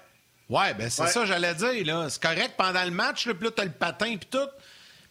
[0.49, 1.07] Ouais, ben c'est Ouais.
[1.09, 1.85] ça, j'allais dire.
[1.85, 2.07] là.
[2.09, 4.47] C'est correct pendant le match, là, puis là, t'as le patin puis tout.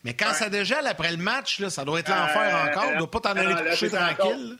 [0.05, 0.34] Mais quand Ouais.
[0.34, 2.84] ça dégèle après le match, là, ça doit être l'enfer Euh, encore.
[2.90, 4.57] On euh, doit pas t'en aller te coucher tranquille.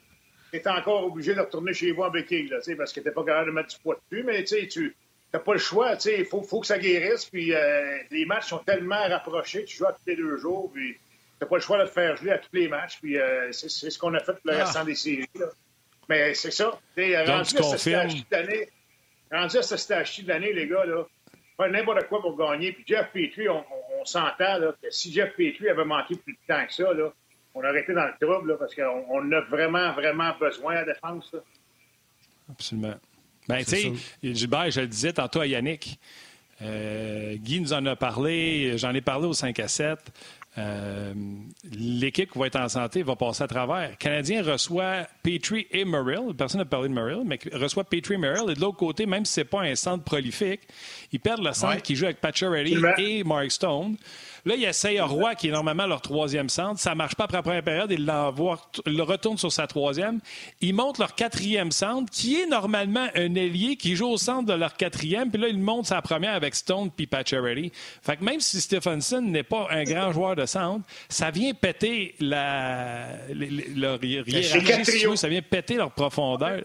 [0.53, 3.11] tu es encore obligé de retourner chez vous en béquille, là, tu parce que tu
[3.11, 4.97] pas capable de mettre du poids dessus, mais tu tu
[5.33, 5.95] n'as pas le choix.
[6.07, 7.25] Il faut, faut, que ça guérisse.
[7.27, 9.65] Puis euh, les matchs sont tellement rapprochés.
[9.65, 10.71] Tu joues à tous les deux jours.
[10.73, 10.97] Puis
[11.39, 12.99] tu n'as pas le choix de te faire jouer à tous les matchs.
[13.01, 14.65] Puis euh, c'est ce qu'on a fait pour le ah.
[14.65, 15.29] restant des séries.
[15.35, 15.47] Là.
[16.09, 16.71] Mais c'est ça.
[16.97, 18.11] rendu tu confirmes.
[19.33, 21.05] Rendu à ce stage de l'année, les gars, là,
[21.57, 22.73] faire n'importe quoi pour gagner.
[22.73, 23.65] Puis Jeff Petrie, on,
[24.05, 27.11] s'entend que si Jeff Petrie avait manqué plus de temps que ça, là,
[27.55, 30.93] on aurait été dans le trouble parce qu'on on a vraiment, vraiment besoin à la
[30.93, 31.35] défense.
[32.51, 32.95] Absolument.
[33.49, 35.99] Ben, tu sais, Gilbert, je le disais tantôt à Yannick,
[36.63, 39.99] euh, Guy nous en a parlé, j'en ai parlé au 5 à 7.
[40.57, 41.13] Euh,
[41.73, 43.91] l'équipe qui va être en santé va passer à travers.
[43.91, 46.35] Le Canadien reçoit Petrie et Merrill.
[46.37, 48.51] Personne n'a parlé de Merrill, mais reçoit Petrie et Merrill.
[48.51, 50.61] Et de l'autre côté, même si ce n'est pas un centre prolifique,
[51.11, 53.97] ils perdent le centre qui joue avec Pacioretty et Mark Stone.
[54.47, 56.79] Là, il essaye Roy, qui est normalement leur troisième centre.
[56.79, 57.91] Ça ne marche pas après la première période.
[57.91, 60.21] Il le retourne sur sa troisième.
[60.61, 64.53] Ils montent leur quatrième centre, qui est normalement un ailier qui joue au centre de
[64.53, 65.31] leur quatrième.
[65.31, 67.73] Puis là, ils montent sa première avec Stone puis Pacioretty.
[68.03, 72.15] Fait que même si Stephenson n'est pas un grand joueur de centre, ça vient péter
[72.21, 73.09] la,
[73.75, 76.63] leur hiérarchie, ça vient péter leur profondeur.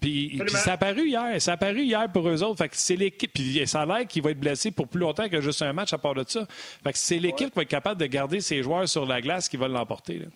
[0.00, 1.40] Puis, ça a paru hier.
[1.42, 2.58] Ça a paru hier pour eux autres.
[2.58, 3.32] Fait que c'est l'équipe.
[3.32, 5.92] Puis ça a l'air qu'il va être blessé pour plus longtemps que juste un match
[5.92, 6.46] à part de ça.
[6.84, 9.48] Fait que c'est l'équipe qui va être capable de garder ses joueurs sur la glace
[9.48, 10.28] qui va l'emporter.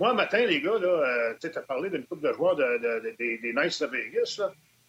[0.00, 3.86] Moi, matin, les gars, euh, tu as parlé d'une coupe de joueurs des Knights de
[3.86, 4.40] Vegas.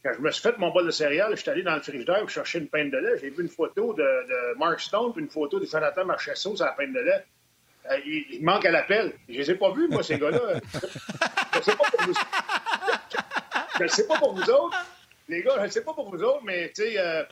[0.02, 2.20] Quand je me suis fait mon bol de céréales, je suis allé dans le frigidaire
[2.22, 3.18] pour chercher une peine de lait.
[3.20, 6.72] J'ai vu une photo de, Mark Stone puis une photo de Jonathan Marchesso sur la
[6.72, 7.26] peine de lait.
[7.92, 9.14] Euh, il, manque à l'appel.
[9.28, 10.40] Je les ai pas vus, moi, ces gars-là.
[11.54, 12.14] je ne sais pas pour vous.
[13.82, 14.78] Je sais pas pour vous autres.
[15.28, 17.24] Les gars, je ne sais pas pour vous autres, mais tu sais, euh,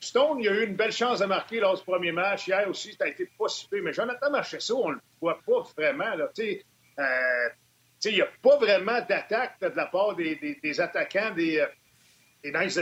[0.00, 2.46] Stone, il a eu une belle chance de marquer lors du premier match.
[2.46, 6.04] Hier aussi, ça a été pas si Mais Jonathan Marchesso, on le voit pas vraiment.
[6.04, 7.48] Euh,
[8.10, 11.66] il n'y a pas vraiment d'attaque de la part des, attaquants des, euh,
[12.42, 12.78] des Knights.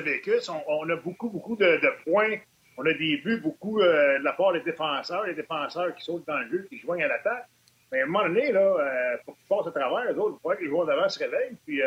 [0.67, 2.37] On, a beaucoup, beaucoup de, points.
[2.77, 6.27] On a des buts, beaucoup euh, de la part des défenseurs, les défenseurs qui sautent
[6.27, 7.47] dans le jeu, qui joignent à l'attaque.
[7.91, 10.43] Mais à un moment donné, là, euh, pour qu'ils passent à travers, les autres, il
[10.43, 11.57] faut que les joueurs d'avant se réveillent.
[11.67, 11.81] Puis,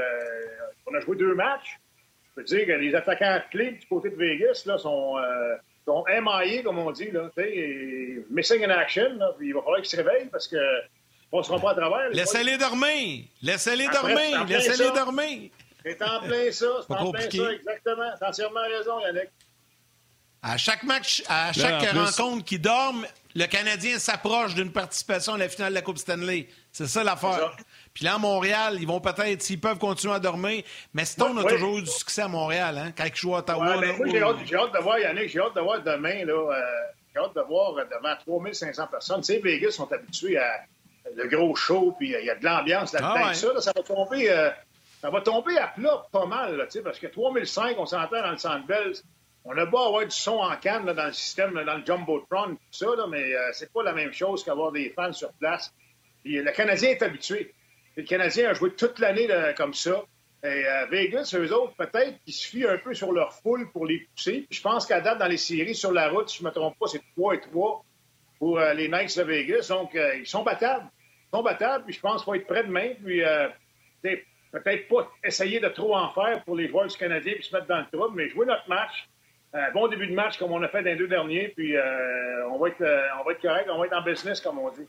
[0.86, 1.80] on a joué deux matchs.
[2.36, 5.55] Je peux dire que les attaquants clés du côté de Vegas là, sont, euh,
[5.86, 7.29] sont émaillés, comme on dit, là,
[8.29, 9.13] missing in action.
[9.17, 10.57] Là, puis il va falloir qu'ils se réveillent parce que
[11.31, 12.09] on ne sera pas à travers.
[12.11, 13.25] Laissez-les dormir!
[13.41, 14.45] Laissez-les dormir!
[14.47, 15.49] Laissez-les dormir!
[15.83, 18.11] C'est en plein ça, c'est en plein ça, exactement.
[18.19, 19.29] T'as entièrement raison, Yannick.
[20.41, 23.05] À chaque match, à chaque rencontre qui dorment,
[23.36, 26.47] le Canadien s'approche d'une participation à la finale de la Coupe Stanley.
[26.71, 27.55] C'est ça l'affaire.
[27.96, 30.64] Puis là, à Montréal, ils vont peut-être, s'ils peuvent continuer à dormir.
[30.93, 33.78] Mais Stone a toujours eu du succès à Montréal, hein, quand il joue à Ottawa.
[33.78, 36.62] moi, j'ai hâte, de voir, Yannick, j'ai hâte de voir demain, là, euh,
[37.14, 39.22] j'ai hâte de voir euh, devant 3500 personnes.
[39.22, 40.66] Tu sais, Vegas sont habitués à
[41.16, 43.14] le gros show, puis euh, il y a de l'ambiance là-dedans.
[43.16, 44.28] Ah ça, ça va tomber...
[45.02, 48.38] ça va tomber à plat pas mal, là, parce que 3005, on s'entend dans le
[48.38, 48.91] Centre Bell,
[49.46, 52.58] on a beau avoir du son en canne dans le système, dans le Jumbotron, tout
[52.72, 53.24] ça, là, mais
[53.54, 55.72] c'est pas la même chose qu'avoir des fans sur place.
[56.26, 57.54] Puis, le Canadien est habitué.
[57.96, 60.04] Le Canadien a joué toute l'année comme ça.
[60.46, 63.88] Et euh, Vegas, eux autres, peut-être qu'ils se fient un peu sur leur foule pour
[63.88, 64.46] les pousser.
[64.52, 66.78] je pense qu'à date, dans les séries sur la route, si je ne me trompe
[66.78, 67.84] pas, c'est 3 et 3
[68.38, 69.68] pour euh, les Knights de Vegas.
[69.70, 70.86] Donc, euh, ils sont battables.
[71.34, 72.91] Ils sont battables, puis je pense qu'il faut être prêt demain.
[73.04, 73.24] Puis,
[74.52, 77.68] peut-être pas essayer de trop en faire pour les joueurs du Canadien puis se mettre
[77.68, 79.10] dans le trouble, mais jouer notre match.
[79.74, 81.76] bon début de match comme on a fait dans les deux derniers, puis
[82.50, 84.88] on, va être, on va être correct, on va être en business, comme on dit.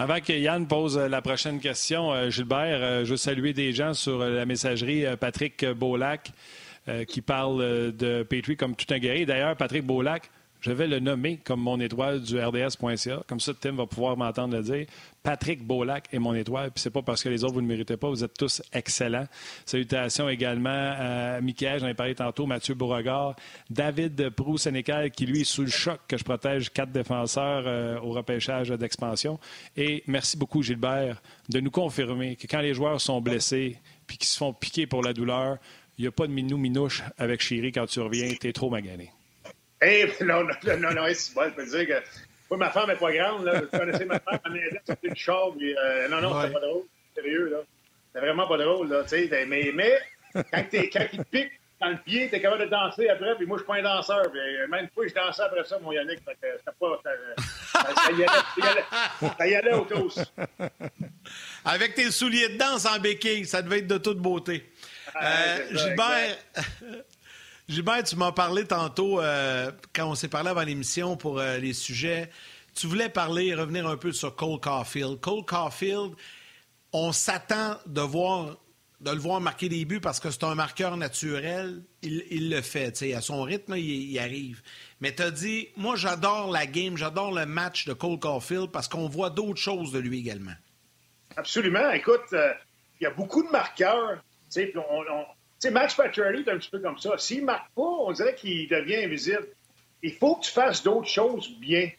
[0.00, 3.72] Avant que Yann pose euh, la prochaine question, euh, Gilbert, euh, je veux saluer des
[3.72, 5.04] gens sur la messagerie.
[5.18, 6.32] Patrick Beaulac
[7.06, 9.26] qui parle de Petrie comme tout un guerrier.
[9.26, 10.30] D'ailleurs, Patrick Beaulac,
[10.60, 13.22] je vais le nommer comme mon étoile du RDS.ca.
[13.28, 14.86] Comme ça, Tim va pouvoir m'entendre le dire.
[15.22, 16.70] Patrick Beaulac est mon étoile.
[16.72, 18.08] Puis c'est pas parce que les autres, vous ne méritez pas.
[18.08, 19.26] Vous êtes tous excellents.
[19.66, 23.36] Salutations également à Michael, j'en ai parlé tantôt, Mathieu Beauregard,
[23.70, 28.10] David Prou-Sénécal, qui lui est sous le choc que je protège quatre défenseurs euh, au
[28.10, 29.38] repêchage d'expansion.
[29.76, 34.28] Et merci beaucoup, Gilbert, de nous confirmer que quand les joueurs sont blessés puis qu'ils
[34.28, 35.58] se font piquer pour la douleur,
[35.98, 38.32] il n'y a pas de minou-minouche avec Chéri quand tu reviens.
[38.40, 39.10] Tu es trop magané.
[39.80, 42.02] Eh, non, non, non, non, c'est bon, je peux dire que
[42.50, 43.60] moi, ma femme n'est pas grande, là.
[43.60, 46.42] Vous connaissez ma femme, elle m'aidait à sortir du char, puis, euh, non, non, ouais.
[46.42, 46.82] c'était pas drôle.
[47.14, 47.58] Sérieux, là.
[48.12, 49.46] C'est vraiment pas drôle, là, tu sais.
[49.46, 49.98] Mais, mais
[50.34, 53.58] quand, quand il te pique dans le pied, t'es capable de danser après, puis moi,
[53.58, 54.22] je suis pas un danseur.
[54.32, 57.00] Puis, euh, même une fois, je dansais après ça, mon Yannick, fait que c'était pas...
[57.04, 58.84] Ça, ça, y allait, ça, y allait,
[59.38, 60.70] ça y allait.
[61.64, 64.68] Avec tes souliers de danse en béquille, ça devait être de toute beauté.
[65.14, 66.38] Ah, euh, Gilbert...
[67.68, 71.74] Gilbert, tu m'as parlé tantôt, euh, quand on s'est parlé avant l'émission pour euh, les
[71.74, 72.30] sujets,
[72.74, 75.20] tu voulais parler, revenir un peu sur Cole Caulfield.
[75.20, 76.14] Cole Caulfield,
[76.94, 78.56] on s'attend de voir
[79.00, 83.00] de le voir marquer des buts parce que c'est un marqueur naturel, il, le fait.
[83.14, 84.60] à son rythme, il, arrive.
[85.00, 88.88] Mais tu as dit, moi, j'adore la game, j'adore le match de Cole Caulfield parce
[88.88, 90.54] qu'on voit d'autres choses de lui également.
[91.36, 91.90] Absolument.
[91.90, 92.52] Écoute, euh,
[93.00, 94.20] il y a beaucoup de marqueurs.
[95.58, 97.16] Sais, Max Pacioretty est un petit peu comme ça.
[97.18, 99.48] S'il ne marque pas, on dirait qu'il devient invisible.
[100.02, 101.90] Il faut que tu fasses d'autres choses bien.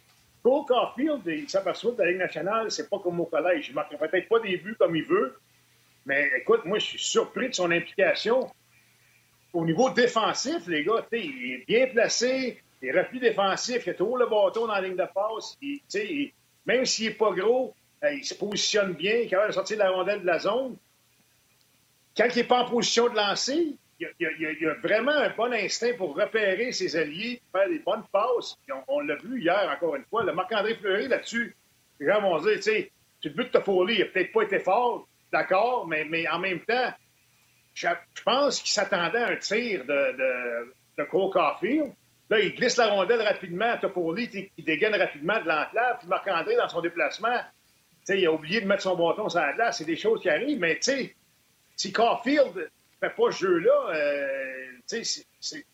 [0.42, 3.68] Cole Caulfield, il s'aperçoit que la Ligue nationale, c'est pas comme au collège.
[3.70, 5.38] Il marque peut-être pas des buts comme il veut,
[6.06, 8.50] mais écoute, moi, je suis surpris de son implication.
[9.52, 13.94] Au niveau défensif, les gars, il est bien placé, il est repli défensif, il a
[13.94, 15.58] toujours le bâton dans la ligne de passe.
[16.66, 19.78] même s'il n'est pas gros, euh, il se positionne bien, il est capable de sortir
[19.78, 20.78] de la rondelle de la zone.
[22.20, 25.94] Quand il n'est pas en position de lancer, il a, a, vraiment un bon instinct
[25.98, 28.58] pour repérer ses alliés, faire des bonnes passes.
[28.90, 30.26] On, l'a vu hier, encore une fois.
[30.26, 31.56] Le Marc-André Fleury, là-dessus,
[31.98, 32.92] les gens vont dire, tu sais,
[33.24, 36.94] le but de il n'a peut-être pas été fort, d'accord, mais, en même temps,
[37.74, 37.88] je,
[38.26, 41.94] pense qu'il s'attendait à un tir de, de, de Cole.
[42.30, 46.00] Là, il glisse la rondelle rapidement à Toffoli, il dégaine rapidement de l'enclave.
[46.00, 47.40] Puis Marc-André, dans son déplacement,
[48.10, 49.78] il a oublié de mettre son bâton sur la glace.
[49.78, 51.16] C'est des choses qui arrivent, mais tu sais,
[51.80, 52.70] si Caulfield
[53.00, 55.04] fait pas ce jeu-là, euh,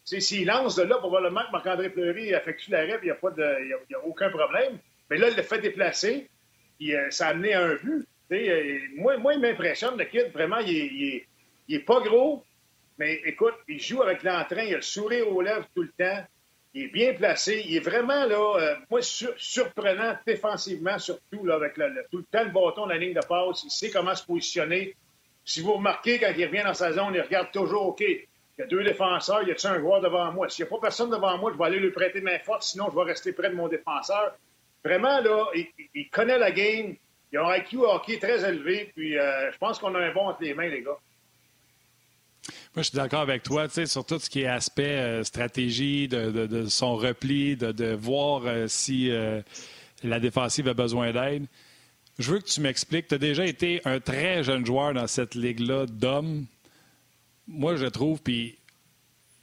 [0.06, 3.43] s'il lance de là, probablement que Marc-André Fleury effectue l'arrêt, il n'y a, pas de,
[3.43, 4.78] a, aucun problème.
[5.10, 6.30] Mais là, il le fait déplacer,
[6.78, 8.08] puis euh, ça a amené à un but.
[8.32, 11.24] Euh, moi, moi, il m'impressionne, le kid, vraiment, il
[11.70, 12.43] est, pas gros,
[12.99, 16.24] mais écoute, il joue avec l'entrain, il a le sourire aux lèvres tout le temps,
[16.76, 21.78] il est bien placé, il est vraiment, là, euh, moi, surprenant défensivement, surtout, là, avec
[21.78, 24.24] le, tout le temps le bâton de la ligne de passe, il sait comment se
[24.24, 24.95] positionner.
[25.46, 28.26] Si vous remarquez, quand il revient dans sa zone, il regarde toujours, OK, il
[28.60, 30.50] y a deux défenseurs, il y a un joueur devant moi?
[30.50, 32.89] S'il n'y a pas personne devant moi, je vais aller lui prêter main forte, sinon
[32.91, 34.36] je vais rester près de mon défenseur.
[34.84, 35.46] Vraiment, là,
[35.93, 36.96] il connaît la game,
[37.32, 40.28] il a un IQ hockey très élevé, puis euh, je pense qu'on a un bon
[40.28, 40.98] entre les mains, les gars.
[42.48, 45.24] Moi, je suis d'accord avec toi, tu sais, sur tout ce qui est aspect euh,
[45.24, 49.12] stratégie, de, son repli, de, voir euh, si
[50.04, 51.48] la défensive a besoin d'aide.
[52.18, 55.36] Je veux que tu m'expliques, tu as déjà été un très jeune joueur dans cette
[55.36, 56.45] ligue-là d'hommes.
[57.47, 58.57] Moi, je trouve, puis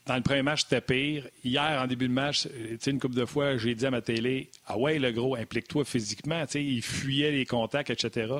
[0.07, 1.29] dans le premier match, c'était pire.
[1.45, 2.49] Hier, en début de match,
[2.87, 6.45] une couple de fois, j'ai dit à ma télé Ah ouais, le gros, implique-toi physiquement.
[6.55, 8.35] il fuyait les contacts, etc.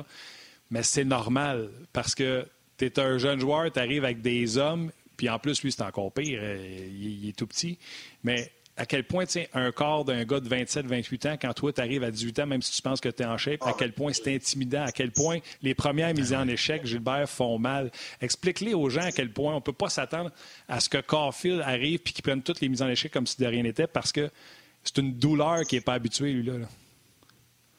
[0.71, 2.45] Mais c'est normal parce que
[2.77, 5.83] tu es un jeune joueur, tu arrives avec des hommes, puis en plus, lui, c'est
[5.83, 6.39] encore pire.
[6.41, 7.77] Euh, il, est tout petit.
[8.23, 11.81] Mais à quel point, un corps d'un gars de 27, 28 ans, quand toi, tu
[11.81, 13.93] arrives à 18 ans, même si tu penses que tu es en shape, à quel
[13.93, 17.91] point c'est intimidant, à quel point les premières mises en échec, Gilbert, font mal.
[18.19, 20.31] Explique-les aux gens à quel point on ne peut pas s'attendre
[20.67, 23.39] à ce que Caulfield arrive puis qu'il prenne toutes les mises en échec comme si
[23.39, 24.29] de rien n'était parce que
[24.83, 26.53] c'est une douleur qui n'est pas habituée, lui-là.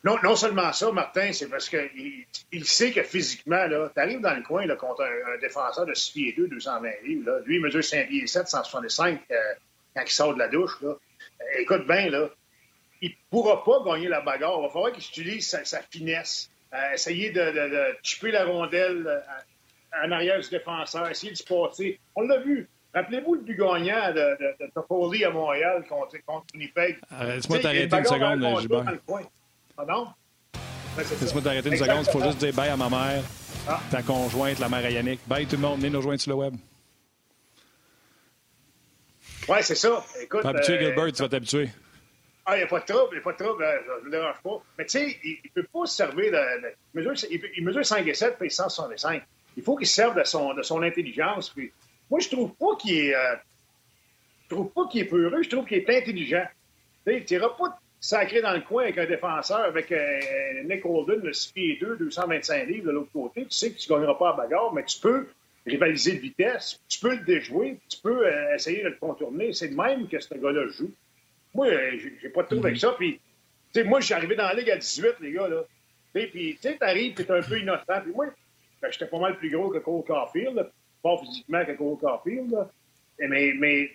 [0.04, 4.34] Non, non seulement ça, Martin, c'est parce qu'il il sait que physiquement, tu arrives dans
[4.34, 7.30] le coin là, contre un, défenseur de 6 pieds 2, 220 livres.
[7.30, 7.38] Là.
[7.46, 9.20] Lui, il mesure 5 pieds 7, 165
[9.94, 12.28] quand il sort de la douche, là, euh, écoute bien, là,
[13.00, 14.56] il ne pourra pas gagner la bagarre.
[14.58, 20.10] Il va falloir qu'il utilise sa, finesse, euh, essayer de, de, la rondelle euh, en
[20.10, 21.98] arrière du défenseur, essayer de se passer.
[22.14, 22.68] On l'a vu.
[22.94, 26.98] Rappelez-vous le but gagnant de, de, Toffoli à Montréal contre, contre Winnipeg.
[27.20, 28.84] Laisse-moi t'arrêter une seconde, Gilbert.
[29.76, 30.08] Pardon?
[30.96, 32.04] Laisse-moi t'arrêter une seconde.
[32.06, 33.24] Il faut juste dire bye à ma mère,
[33.68, 33.80] ah.
[33.90, 35.20] ta conjointe, la mère à Yannick.
[35.26, 35.78] Bye tout le monde.
[35.78, 36.54] Venez nous rejoindre sur le web.
[39.48, 40.04] Oui, c'est ça.
[40.20, 40.44] Écoute.
[40.44, 41.68] Habitué, euh, Gilbert, tu vas t'habituer.
[42.46, 44.00] Ah, il n'y a pas de trouble, il n'y a pas de trouble, euh, je
[44.00, 44.62] ne me dérange pas.
[44.78, 46.38] Mais tu sais, il ne peut pas se servir de.
[46.94, 49.22] il, mesure, il, mesure, 5 et 7, puis 165.
[49.56, 51.50] Il faut qu'il se serve de son, de son intelligence.
[51.50, 51.72] Puis,
[52.10, 53.14] moi, je trouve pas qu'il est.
[53.14, 53.36] Euh,
[54.44, 56.44] je trouve pas qu'il est peureux, je trouve qu'il est intelligent.
[57.06, 59.92] Tu n'iras pas sacré dans le coin avec un défenseur, avec
[60.64, 63.42] Nick Holden, le 6 pieds 2, 225 livres de l'autre côté.
[63.44, 65.28] Tu sais que tu ne gagneras pas à bagarre, mais tu peux
[65.66, 66.80] rivaliser de vitesse.
[66.88, 69.52] Tu peux le déjouer, tu peux euh, essayer de le contourner.
[69.52, 70.92] C'est de même que ce gars-là joue.
[71.54, 72.92] Moi, euh, j'ai pas de trouble avec ça.
[72.98, 73.20] Puis,
[73.72, 75.62] tu sais, moi, je suis arrivé dans la Ligue à 18, les gars, là.
[76.12, 78.00] Puis, tu sais, t'arrives, t'es un peu innocent.
[78.02, 78.26] Puis moi,
[78.80, 80.70] ben, j'étais pas mal plus gros que Cole Caulfield,
[81.02, 82.70] pas physiquement que Cole Caulfield, là.
[83.18, 83.90] Mais, mais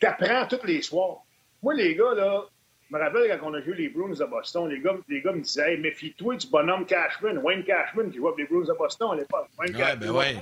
[0.00, 1.22] t'apprends tous les soirs.
[1.62, 2.44] Moi, les gars, là,
[2.88, 5.32] je me rappelle quand on a joué les Bruins à Boston, les gars, les gars
[5.32, 8.74] me disaient hey, méfie-toi du bonhomme Cashman, Wayne Cashman qui joue avec les Bruins à
[8.74, 9.48] Boston à l'époque.
[9.58, 10.36] Wayne ouais, Ben ouais.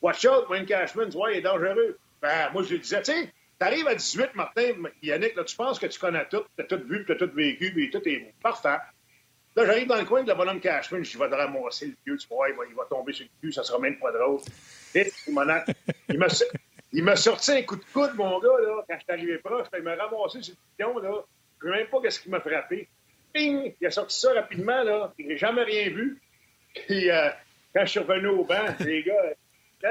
[0.00, 1.98] Watch out, Wayne Cashman, tu vois, il est dangereux.
[2.22, 4.72] Ben, moi, je lui disais, tu sais, t'arrives à 18, Martin,
[5.02, 7.90] Yannick, là, tu penses que tu connais tout, t'as tout vu, t'as tout vécu, puis
[7.90, 8.78] tout est parfait.
[9.56, 12.28] Là, j'arrive dans le coin de la bonhomme Cashman, je vais ramasser le vieux, tu
[12.28, 14.40] vois, il va, va tomber sur le cul, ça sera même pas drôle.
[14.94, 16.28] Il m'a
[16.92, 19.82] il sorti un coup de coude, mon gars, là, quand je suis arrivé proche, il
[19.82, 21.24] m'a ramassé sur le pion, là.
[21.60, 22.88] Je ne sais même pas ce qui m'a frappé.
[23.32, 23.74] Ping!
[23.80, 25.12] Il a sorti ça rapidement, là.
[25.18, 26.20] Il n'a jamais rien vu.
[26.74, 27.30] Puis, euh,
[27.74, 29.34] quand je suis revenu au banc, les gars,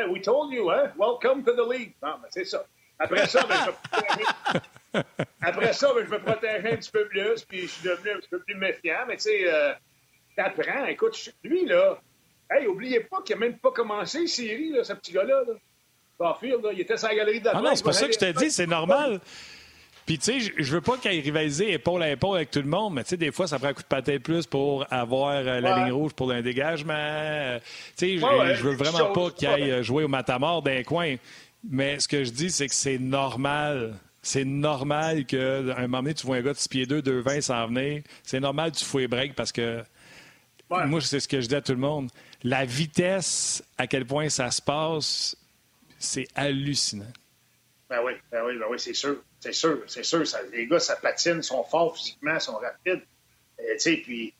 [0.09, 0.91] we told you, hein?
[0.97, 1.93] Welcome to the league.
[2.01, 2.65] Non, mais c'est ça.
[2.99, 3.73] Après ça, ben,
[4.93, 4.99] je
[5.41, 8.17] Après ça, ben, je me protéger un petit peu plus, puis je suis devenu un
[8.17, 9.05] petit peu plus méfiant.
[9.07, 9.73] Mais tu sais, euh,
[10.35, 10.85] t'apprends.
[10.85, 11.99] Écoute, lui, là,
[12.51, 15.43] hey, oubliez pas qu'il n'a même pas commencé les séries, là, ce petit gars-là.
[15.47, 15.53] Là.
[16.19, 18.39] Barfield, là, il était la galerie de Ah non, c'est pas ça que je te
[18.39, 19.21] dis, c'est normal.
[20.07, 22.95] Puis, tu sais, je veux pas qu'il rivalise épaule à épaule avec tout le monde,
[22.95, 25.59] mais tu sais, des fois, ça prend un coup de patate plus pour avoir euh,
[25.59, 25.83] la Ouais.
[25.83, 26.93] ligne rouge pour un dégagement.
[26.97, 27.59] Euh,
[27.97, 30.81] Tu sais, Ouais, ouais, je veux vraiment pas qu'il aille euh, jouer au matamor d'un
[30.83, 31.15] coin.
[31.69, 33.95] Mais ce que je dis, c'est que c'est normal.
[34.21, 37.41] C'est normal qu'à un moment donné, tu vois un gars de 6 pieds 2, 2,20
[37.41, 38.01] s'en venir.
[38.23, 39.83] C'est normal que tu fouilles break parce que
[40.69, 40.85] Ouais.
[40.85, 42.09] moi, c'est ce que je dis à tout le monde.
[42.43, 45.35] La vitesse, à quel point ça se passe,
[45.99, 47.05] c'est hallucinant.
[47.89, 49.17] Ben oui, ben oui, ben oui, c'est sûr.
[49.39, 50.25] C'est sûr, c'est sûr.
[50.27, 53.01] Ça, les gars, ça patine, sont forts physiquement, sont rapides.
[53.59, 54.33] Euh, tu sais, puis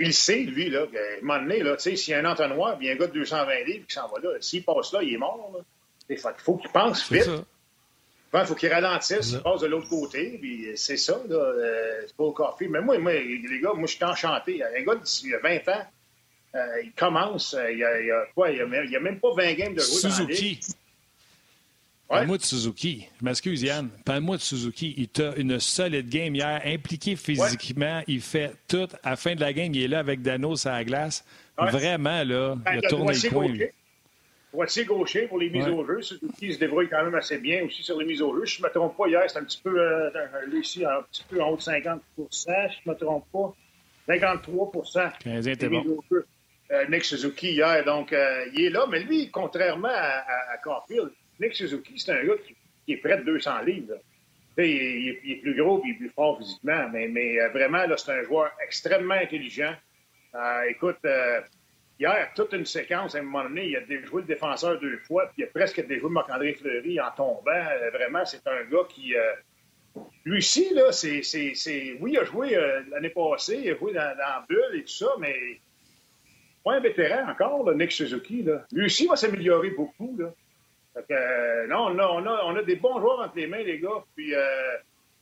[0.00, 2.24] il sait, lui, là, qu'à un moment donné, là, tu sais, s'il y a un
[2.24, 5.14] entonnoir, puis un gars de 220 livres qui s'en va là, s'il passe là, il
[5.14, 5.60] est mort, là.
[6.10, 7.24] Il faut, faut qu'il pense vite.
[7.24, 7.44] ça.
[8.42, 11.36] Il faut qu'il ralentisse, il passe de l'autre côté, puis c'est ça, là.
[11.36, 12.66] Euh, c'est pas au café.
[12.68, 14.62] Mais moi, moi, les gars, moi, je suis enchanté.
[14.62, 15.86] Un gars d'ici 20 ans,
[16.54, 18.84] euh, il commence, euh, il y a, il y a quoi, il y a, même-
[18.84, 20.10] il y a même pas 20 games de jouer dans.
[20.10, 20.60] Suzuki.
[20.62, 20.74] Ouais.
[22.08, 23.06] Parle-moi de Suzuki.
[23.20, 23.90] Je m'excuse, Yann.
[24.04, 24.94] Parle-moi de Suzuki.
[24.96, 28.02] Il t'a une solide game hier, impliqué physiquement.
[28.06, 28.88] Il fait tout.
[29.02, 31.24] À la fin de la game, il est là avec Dano sur la glace.
[31.58, 31.70] Ouais.
[31.70, 33.66] Vraiment, là, Ben, il a tourné le coin, lui.
[34.86, 35.26] gaucher.
[35.26, 35.72] Pour les mises Ouais.
[35.72, 36.00] au jeu.
[36.00, 38.44] Suzuki se débrouille quand même assez bien aussi sur les mises au jeu.
[38.46, 41.24] Je ne me trompe pas, hier, c'est un petit peu, euh, euh, ici, un petit
[41.28, 42.00] peu en haut de 50
[42.30, 43.54] Si je ne me trompe pas.
[44.06, 44.70] 53
[45.18, 45.96] Le Canadien était des mises bon.
[45.98, 46.26] au jeu.
[46.70, 48.86] Euh, Nick Suzuki hier, donc euh, il est là.
[48.90, 51.10] Mais lui, contrairement à, à, à Caulfield,
[51.40, 52.34] Nick Suzuki, c'est un gars
[52.86, 53.94] qui, est près de 200 livres.
[54.56, 59.14] Il, est- plus gros et plus fort physiquement, mais, euh, vraiment, c'est un joueur extrêmement
[59.14, 59.72] intelligent.
[60.34, 61.40] Euh, écoute, euh,
[62.00, 65.26] hier, toute une séquence, à un moment donné, il a déjoué le défenseur deux fois,
[65.26, 67.64] puis il a presque déjoué Marc-André Fleury en tombant.
[67.92, 69.14] Vraiment, c'est un gars qui.
[70.24, 71.22] lui aussi, là, c'est.
[72.00, 72.58] Oui, il a joué
[72.90, 75.36] l'année passée, il a joué dans, dans bulle et tout ça, mais
[76.64, 78.42] pas un vétéran encore, Nick Suzuki.
[78.42, 78.66] Là.
[78.72, 80.16] Lui aussi va s'améliorer beaucoup.
[80.18, 80.32] Là.
[81.10, 83.78] Euh, non, on a, on, a, on a des bons joueurs entre les mains, les
[83.78, 84.04] gars.
[84.16, 84.76] Puis, euh,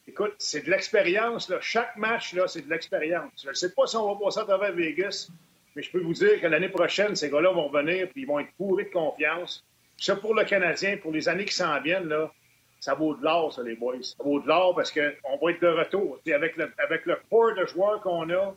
[0.09, 1.53] écoute, c'est de l'expérience.
[1.61, 3.33] Chaque match, là, c'est de l'expérience.
[3.43, 5.29] Je ne sais pas si on va passer à travers Vegas,
[5.75, 8.39] mais je peux vous dire que l'année prochaine, ces gars-là vont revenir puis ils vont
[8.41, 9.65] être pourris de confiance.
[9.99, 12.31] Ça, pour le Canadien, pour les années qui s'en viennent, là,
[12.81, 14.03] ça vaut de l'or, ça, les boys.
[14.03, 16.19] Ça vaut de l'or parce qu'on va être de retour.
[16.33, 18.55] Avec le, avec le de joueurs qu'on a,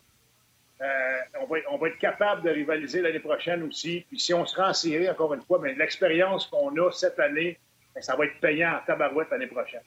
[1.40, 4.04] on, va être, on va être capable de rivaliser l'année prochaine aussi.
[4.08, 7.58] Puis si on se rend en série, encore une fois, l'expérience qu'on a cette année,
[7.94, 9.82] ben, ça va être payant en tabarouette l'année prochaine.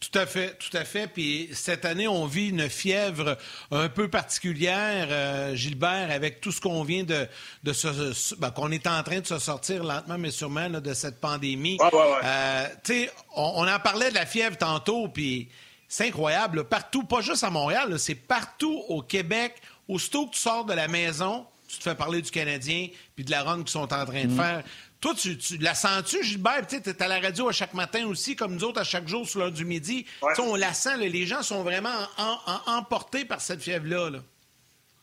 [0.00, 1.06] Tout à fait, tout à fait.
[1.06, 3.38] Puis cette année, on vit une fièvre
[3.70, 7.26] un peu particulière, euh, Gilbert, avec tout ce qu'on vient de,
[7.62, 10.92] de se, ben, qu'on est en train de se sortir lentement mais sûrement là, de
[10.92, 11.78] cette pandémie.
[11.80, 12.20] Ouais, ouais, ouais.
[12.24, 15.48] Euh, tu sais, on, on en parlait de la fièvre tantôt, puis
[15.88, 16.58] c'est incroyable.
[16.58, 16.64] là.
[16.64, 19.54] partout, pas juste à Montréal, c'est partout au Québec.
[19.88, 23.30] Aussitôt que tu sors de la maison, tu te fais parler du Canadien puis de
[23.30, 24.62] la run qu'ils sont en train de faire.
[25.00, 26.66] Toi, tu, tu la sens-tu, Gilbert?
[26.66, 29.28] Tu es à la radio à chaque matin aussi, comme nous autres, à chaque jour
[29.28, 30.06] sur l'heure du midi.
[30.22, 30.32] Ouais.
[30.40, 34.08] On la sent, là, les gens sont vraiment en- en- emportés par cette fièvre-là.
[34.10, 34.18] là.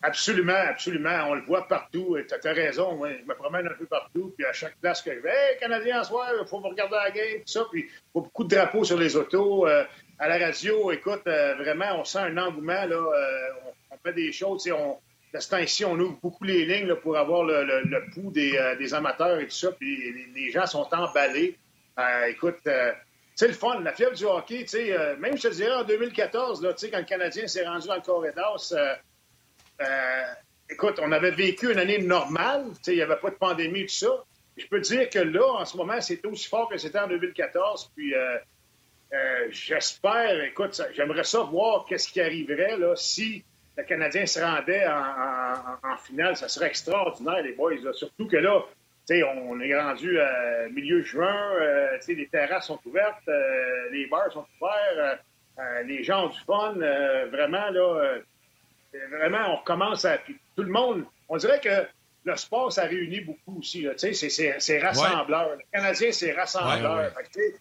[0.03, 1.27] Absolument, absolument.
[1.29, 2.17] On le voit partout.
[2.27, 2.95] Tu as raison.
[2.95, 3.19] ouais.
[3.21, 4.33] Je me promène un peu partout.
[4.35, 7.11] Puis à chaque place que je vais, Hey, Canadien, soir, il faut vous regarder la
[7.11, 7.65] game, tout ça.
[7.71, 9.67] Puis il faut beaucoup de drapeaux sur les autos.
[9.67, 9.83] Euh,
[10.17, 12.85] à la radio, écoute, euh, vraiment, on sent un engouement.
[12.85, 13.73] Là, Euh, on
[14.03, 14.69] fait des choses.
[14.71, 14.97] On,
[15.33, 18.93] de ce temps-ci, on ouvre beaucoup les lignes pour avoir le, pouls des, euh, des
[18.93, 19.71] amateurs et tout ça.
[19.71, 21.57] Puis les, gens sont emballés.
[21.97, 22.91] Euh, écoute, euh,
[23.35, 24.65] c'est le fun, la fièvre du hockey.
[24.75, 28.01] euh, même, je te dirais, en 2014, là, quand le Canadien s'est rendu dans le
[28.01, 28.95] corridor, euh,
[29.81, 30.23] euh,
[30.69, 32.65] écoute, on avait vécu une année normale.
[32.87, 34.23] Il n'y avait pas de pandémie, tout ça.
[34.57, 37.91] Je peux dire que là, en ce moment, c'est aussi fort que c'était en 2014.
[37.95, 38.37] Puis euh,
[39.13, 43.43] euh, j'espère, écoute, j'aimerais ça voir qu'est-ce qui arriverait là, si
[43.77, 46.35] le Canadien se rendait en, en- en finale.
[46.37, 47.75] Ça serait extraordinaire, les boys.
[47.83, 47.93] là.
[47.93, 48.61] Surtout que là,
[49.11, 54.45] on est rendu à milieu juin, euh, les terrasses sont ouvertes, euh, les bars sont
[54.61, 55.15] ouverts, euh,
[55.59, 56.75] euh, les gens ont du fun.
[56.81, 58.19] euh, vraiment, là, euh,
[59.09, 60.17] vraiment, on recommence à.
[60.55, 61.87] tout le monde, on dirait que
[62.23, 63.87] le sport, ça réunit beaucoup aussi.
[63.97, 65.49] c'est- rassembleur.
[65.57, 66.97] Le Canadien, c'est rassembleur.
[66.97, 67.53] Ouais, ouais.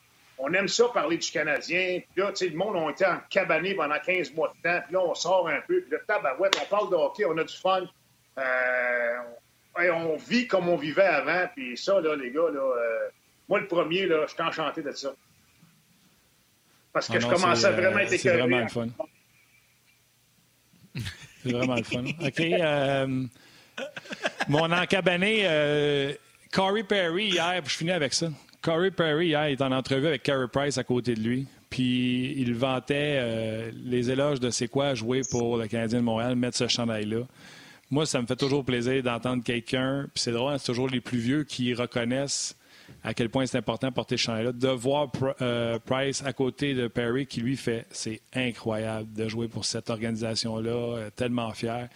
[0.43, 2.01] On aime ça parler du Canadien.
[2.01, 4.81] Puis là, tu sais, le monde a été en cabané pendant 15 mois de temps.
[4.85, 5.83] Puis là, on sort un peu.
[5.83, 7.83] Puis là, tabarouette, on parle de hockey, on a du fun.
[8.39, 11.47] Euh, on, vit comme on vivait avant.
[11.55, 13.09] Puis ça, là, les gars, là, euh,
[13.49, 15.13] moi, le premier, là, je suis enchanté de ça.
[16.93, 18.89] Parce que Ah je commençais à c'est, vraiment euh, être c'est vraiment le fun.
[21.43, 22.05] C'est vraiment le fun.
[22.27, 22.41] OK.
[22.41, 23.27] euh,
[24.49, 26.13] mon encabané, euh,
[26.53, 28.29] Corey Perry, hier, je finis avec ça.
[28.63, 31.47] Corey Perry, hier, est en entrevue avec Carey Price à côté de lui.
[31.71, 36.35] Puis il vantait euh, les éloges de c'est quoi jouer pour le Canadien de Montréal,
[36.37, 37.23] mettre ce chandail-là.
[37.91, 41.01] Moi, ça me fait toujours plaisir d'entendre quelqu'un, puis c'est drôle, hein, c'est toujours les
[41.01, 42.57] plus vieux qui reconnaissent
[43.05, 44.53] à quel point c'est important de porter ce chandail-là.
[44.53, 49.49] De voir euh, Price à côté de Perry qui lui fait, c'est incroyable de jouer
[49.49, 51.89] pour cette organisation-là, euh, tellement fier.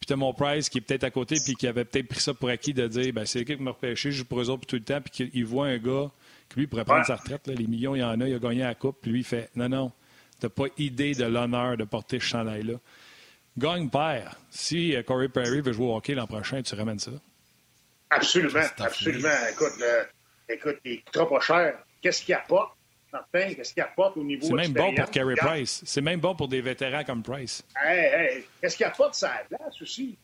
[0.00, 2.20] Puis tu as mon Price qui est peut-être à côté, puis qui avait peut-être pris
[2.20, 4.48] ça pour acquis de dire, ben, c'est l'équipe qui m'a repêché, je joue pour eux
[4.48, 6.10] autres tout le temps, puis qu'il voit un gars
[6.56, 7.46] lui pourrait prendre sa retraite.
[7.46, 9.50] Les millions, il y en a, il a gagné la coupe, puis lui, il fait
[9.54, 9.92] non, non,
[10.40, 12.74] tu n'as pas idée de l'honneur de porter ce chandail-là.
[13.58, 14.36] Gagne père.
[14.50, 17.10] Si euh, Corey Perry veut jouer au hockey l'an prochain, tu ramènes ça.
[18.10, 19.28] Absolument, absolument.
[19.52, 19.72] Écoute,
[20.48, 21.78] écoute, il coûtera pas cher.
[22.00, 22.76] Qu'est-ce qu'il apporte?
[23.12, 25.82] Martin, qu'est-ce qu'il apporte au niveau C'est même bon pour Carey Price.
[25.84, 27.64] C'est même bon pour des vétérans comme Price.
[27.76, 28.44] Hey, hey.
[28.60, 30.16] Qu'est-ce qu'il apporte ça a glace aussi?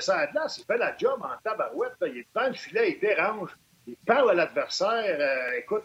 [0.00, 1.92] Ça a glace, il fait la job en tabarouette.
[2.02, 3.50] Il est devant le filet, il dérange
[3.86, 5.16] il parle à l'adversaire.
[5.18, 5.84] Euh, écoute,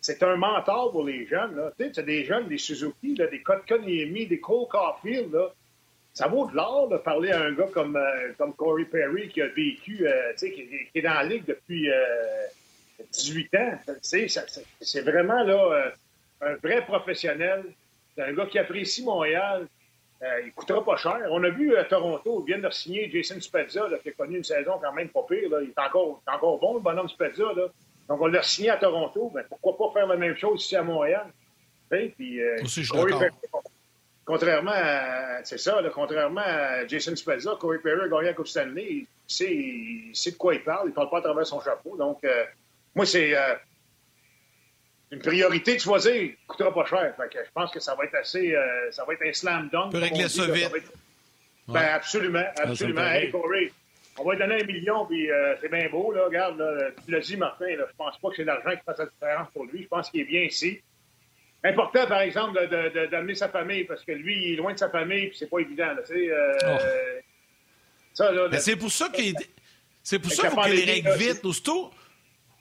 [0.00, 1.60] c'est un mentor pour les jeunes.
[1.78, 5.32] Tu sais, des jeunes, des Suzuki, là, des Kotkaniemi, des Cole Caulfield.
[5.32, 5.52] Là.
[6.14, 9.40] Ça vaut de l'or de parler à un gars comme, euh, comme Corey Perry qui
[9.42, 11.88] a vécu, euh, tu sais, qui, est dans la ligue depuis
[13.10, 13.78] 18 ans.
[14.02, 15.92] C'est vraiment là,
[16.40, 17.64] un vrai professionnel.
[18.14, 19.66] C'est un gars qui apprécie Montréal,
[20.22, 21.18] euh, il ne coûtera pas cher.
[21.30, 24.36] On a vu à euh, Toronto, ils viennent de signer Jason Spezza, qui a connu
[24.36, 25.48] une saison quand même pas pire.
[25.60, 27.44] Il est encore, encore bon, le bonhomme Spezza.
[28.08, 29.32] Donc, on l'a signé à Toronto.
[29.34, 31.26] Ben, pourquoi pas faire la même chose ici à Montréal?
[31.90, 32.56] Puis, euh,
[34.24, 38.86] contrairement à, c'est ça, contrairement à Jason Spezza, Corey Perry a gagné la Coupe Stanley.
[38.90, 40.86] Il sait, il sait, de quoi il parle.
[40.86, 41.96] Il ne parle pas à travers son chapeau.
[41.96, 42.24] Donc,
[42.94, 43.34] moi, c'est
[45.12, 47.14] une priorité de choisir ne coûtera pas cher.
[47.32, 48.54] je pense que ça va être assez.
[48.54, 49.92] Euh, ça va être un slam dunk.
[49.92, 50.70] peut régler ça vite.
[51.68, 53.06] Ben, absolument, ah, absolument.
[53.06, 53.70] hey, Corey,
[54.18, 56.24] on va lui donner un million, puis euh, c'est bien beau, là.
[56.24, 58.98] Regarde, là, tu l'as dit, Martin, là, je pense pas que c'est l'argent qui fasse
[58.98, 59.82] la différence pour lui.
[59.82, 60.80] Je pense qu'il est bien ici.
[61.62, 62.68] Important, par exemple,
[63.10, 65.60] d'amener sa famille, parce que lui, il est loin de sa famille, puis c'est pas
[65.60, 66.82] évident, là, euh, oh.
[68.12, 69.34] ça, là, c'est pour ça qu'il
[70.02, 71.44] c'est pour ça qu'il faut qu'il règle vite.
[71.44, 71.92] Aussitôt,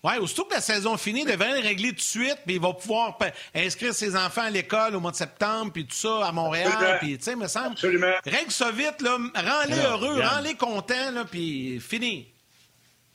[0.03, 2.61] oui, aussitôt que la saison finit, il devrait le régler tout de suite, puis il
[2.61, 3.17] va pouvoir
[3.53, 7.17] inscrire ses enfants à l'école au mois de septembre, puis tout ça, à Montréal, puis,
[7.17, 7.73] tu sais, me semble.
[7.73, 8.13] Absolument.
[8.25, 12.27] Règle ça vite, là, rends-les heureux, rends-les contents, là, puis fini.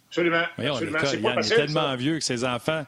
[0.08, 0.44] Absolument.
[0.56, 2.86] Pas facile, il est tellement vieux que ses enfants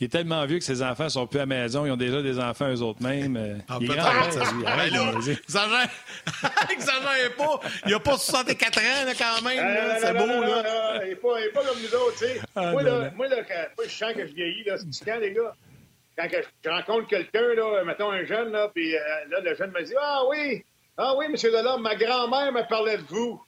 [0.00, 1.84] il est tellement vieux que ses enfants sont plus à la maison.
[1.84, 3.36] Ils ont déjà des enfants eux-mêmes.
[3.36, 4.66] Euh, ah, il est grand, ça, lui.
[4.66, 5.10] Arrête ben
[6.70, 7.60] Exagère pas.
[7.84, 9.98] Il n'a pas 64 ans, là, quand même.
[10.00, 11.00] C'est beau, là.
[11.04, 12.40] Il n'est pas, pas, comme nous autres, tu sais.
[12.56, 15.32] Ah, moi, là, moi, là, quand, je sens que je vieillis, là, c'est quand, les
[15.32, 15.54] gars?
[16.16, 16.28] Quand
[16.64, 19.94] je rencontre quelqu'un, là, mettons un jeune, là, puis euh, là, le jeune me dit
[20.00, 20.64] Ah oui,
[20.96, 23.42] ah oui, monsieur Delorme, ma grand-mère me parlait de vous.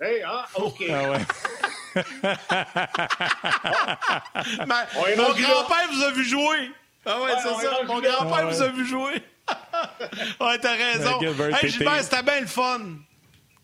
[0.00, 0.84] Hey, ah, OK.
[0.90, 1.18] Ah ouais.
[5.16, 6.70] mon grand-père vous a vu jouer.
[7.06, 7.78] Ah ouais, c'est ça.
[7.86, 9.22] Mon grand-père vous a vu jouer.
[10.40, 11.20] ouais, t'as raison.
[11.20, 12.80] Hey, Gilbert, c'était bien le fun.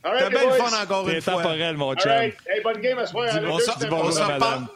[0.04, 1.34] C'était bien le fun encore une fois.
[1.34, 2.10] temporel, mon chum.
[2.10, 3.28] Hey, bonne game à soir.
[3.42, 4.66] On se reparle.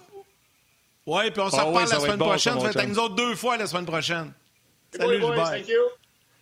[1.07, 2.55] Ouais, puis on se reparle la semaine prochaine.
[2.55, 4.33] Tu vas être avec nous autres deux fois la semaine prochaine.
[4.97, 5.53] Salut, Gilbert.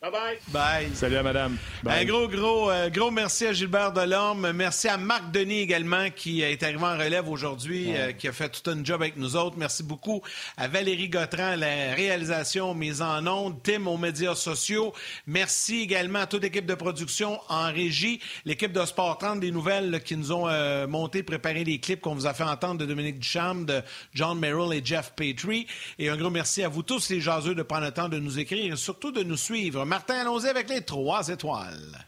[0.05, 0.35] Thank you.
[0.53, 0.95] Bye bye.
[0.95, 1.57] Salut à madame.
[1.87, 4.53] Un gros, gros, euh, gros merci à Gilbert Delorme.
[4.53, 8.51] Merci à Marc Denis également qui est arrivé en relève aujourd'hui, euh, qui a fait
[8.51, 9.57] tout un job avec nous autres.
[9.57, 10.23] Merci beaucoup
[10.59, 14.93] à Valérie Gautran, la réalisation, mise en ondes, Tim aux médias sociaux.
[15.27, 20.03] Merci également à toute l'équipe de production en régie, l'équipe de Sport 30 des nouvelles
[20.05, 23.21] qui nous ont euh, monté, préparé les clips qu'on vous a fait entendre de Dominique
[23.21, 23.81] Duchamp, de
[24.13, 25.67] John Merrill et Jeff Petrie.
[25.99, 28.39] Et un gros merci à vous tous les jaseux de prendre le temps de nous
[28.39, 29.85] écrire et surtout de nous suivre.
[29.95, 32.05] Martin, allons-y avec les trois étoiles.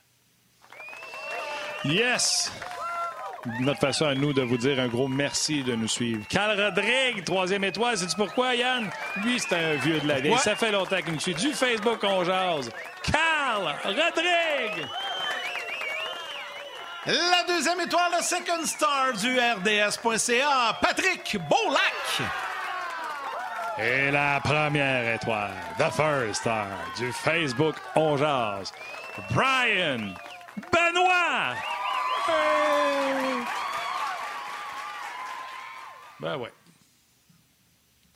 [1.84, 2.50] Yes!
[3.60, 6.26] Notre façon à nous de vous dire un gros merci de nous suivre.
[6.28, 7.96] Carl Rodrigue, troisième étoile.
[7.96, 8.90] Sais-tu pourquoi, Yann?
[9.22, 10.36] Lui, c'est un vieux de la vie.
[10.38, 11.34] Ça fait longtemps qu'il nous suit.
[11.34, 12.72] Du Facebook, on jase.
[13.04, 14.84] Carl Rodrigue!
[17.06, 22.28] La deuxième étoile, le second star du RDS.ca, Patrick Beaulac.
[23.78, 26.66] Et la première étoile, the first star
[26.96, 28.72] du Facebook On Jazz,
[29.34, 30.14] Brian
[30.72, 31.54] Benoit.
[36.18, 36.52] Ben ouais.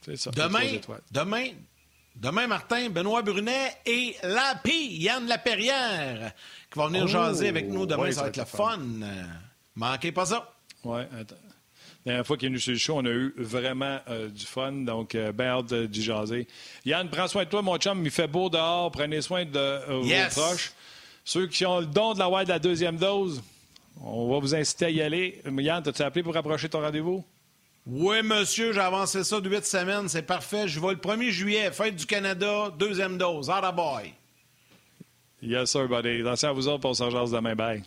[0.01, 0.31] C'est ça.
[0.31, 0.79] Demain,
[1.11, 1.49] demain,
[2.17, 6.33] demain, Martin, Benoît Brunet et Lapi, Yann Laperrière,
[6.71, 8.11] qui vont venir oh, jaser avec nous demain.
[8.13, 8.81] ça va être le fun.
[9.75, 10.55] Manquez pas ça.
[10.85, 11.37] Ouais, attends.
[12.07, 14.47] La dernière fois qu'il est venu sur le show, on a eu vraiment euh, du
[14.47, 14.73] fun.
[14.73, 16.47] Donc, euh, bien hâte d'y jaser.
[16.87, 18.03] Yann, prends soin de toi, mon chum.
[18.03, 18.91] Il fait beau dehors.
[18.91, 20.73] Prenez soin de euh, vos proches.
[21.25, 23.43] Ceux qui ont le don de la de la deuxième dose,
[24.03, 25.43] on va vous inciter à y aller.
[25.59, 27.23] Yann, as-tu appelé pour rapprocher ton rendez-vous?
[27.87, 30.69] Oui, monsieur, j'ai avancé ça de huit semaines, c'est parfait.
[30.69, 33.51] Je vais le 1er juillet, fête du Canada, deuxième dose.
[33.51, 34.15] Atta boy.
[35.43, 36.21] Yes, sir, buddy.
[36.21, 37.55] Attention à vous autres, on s'en jase demain.
[37.55, 37.83] Bye.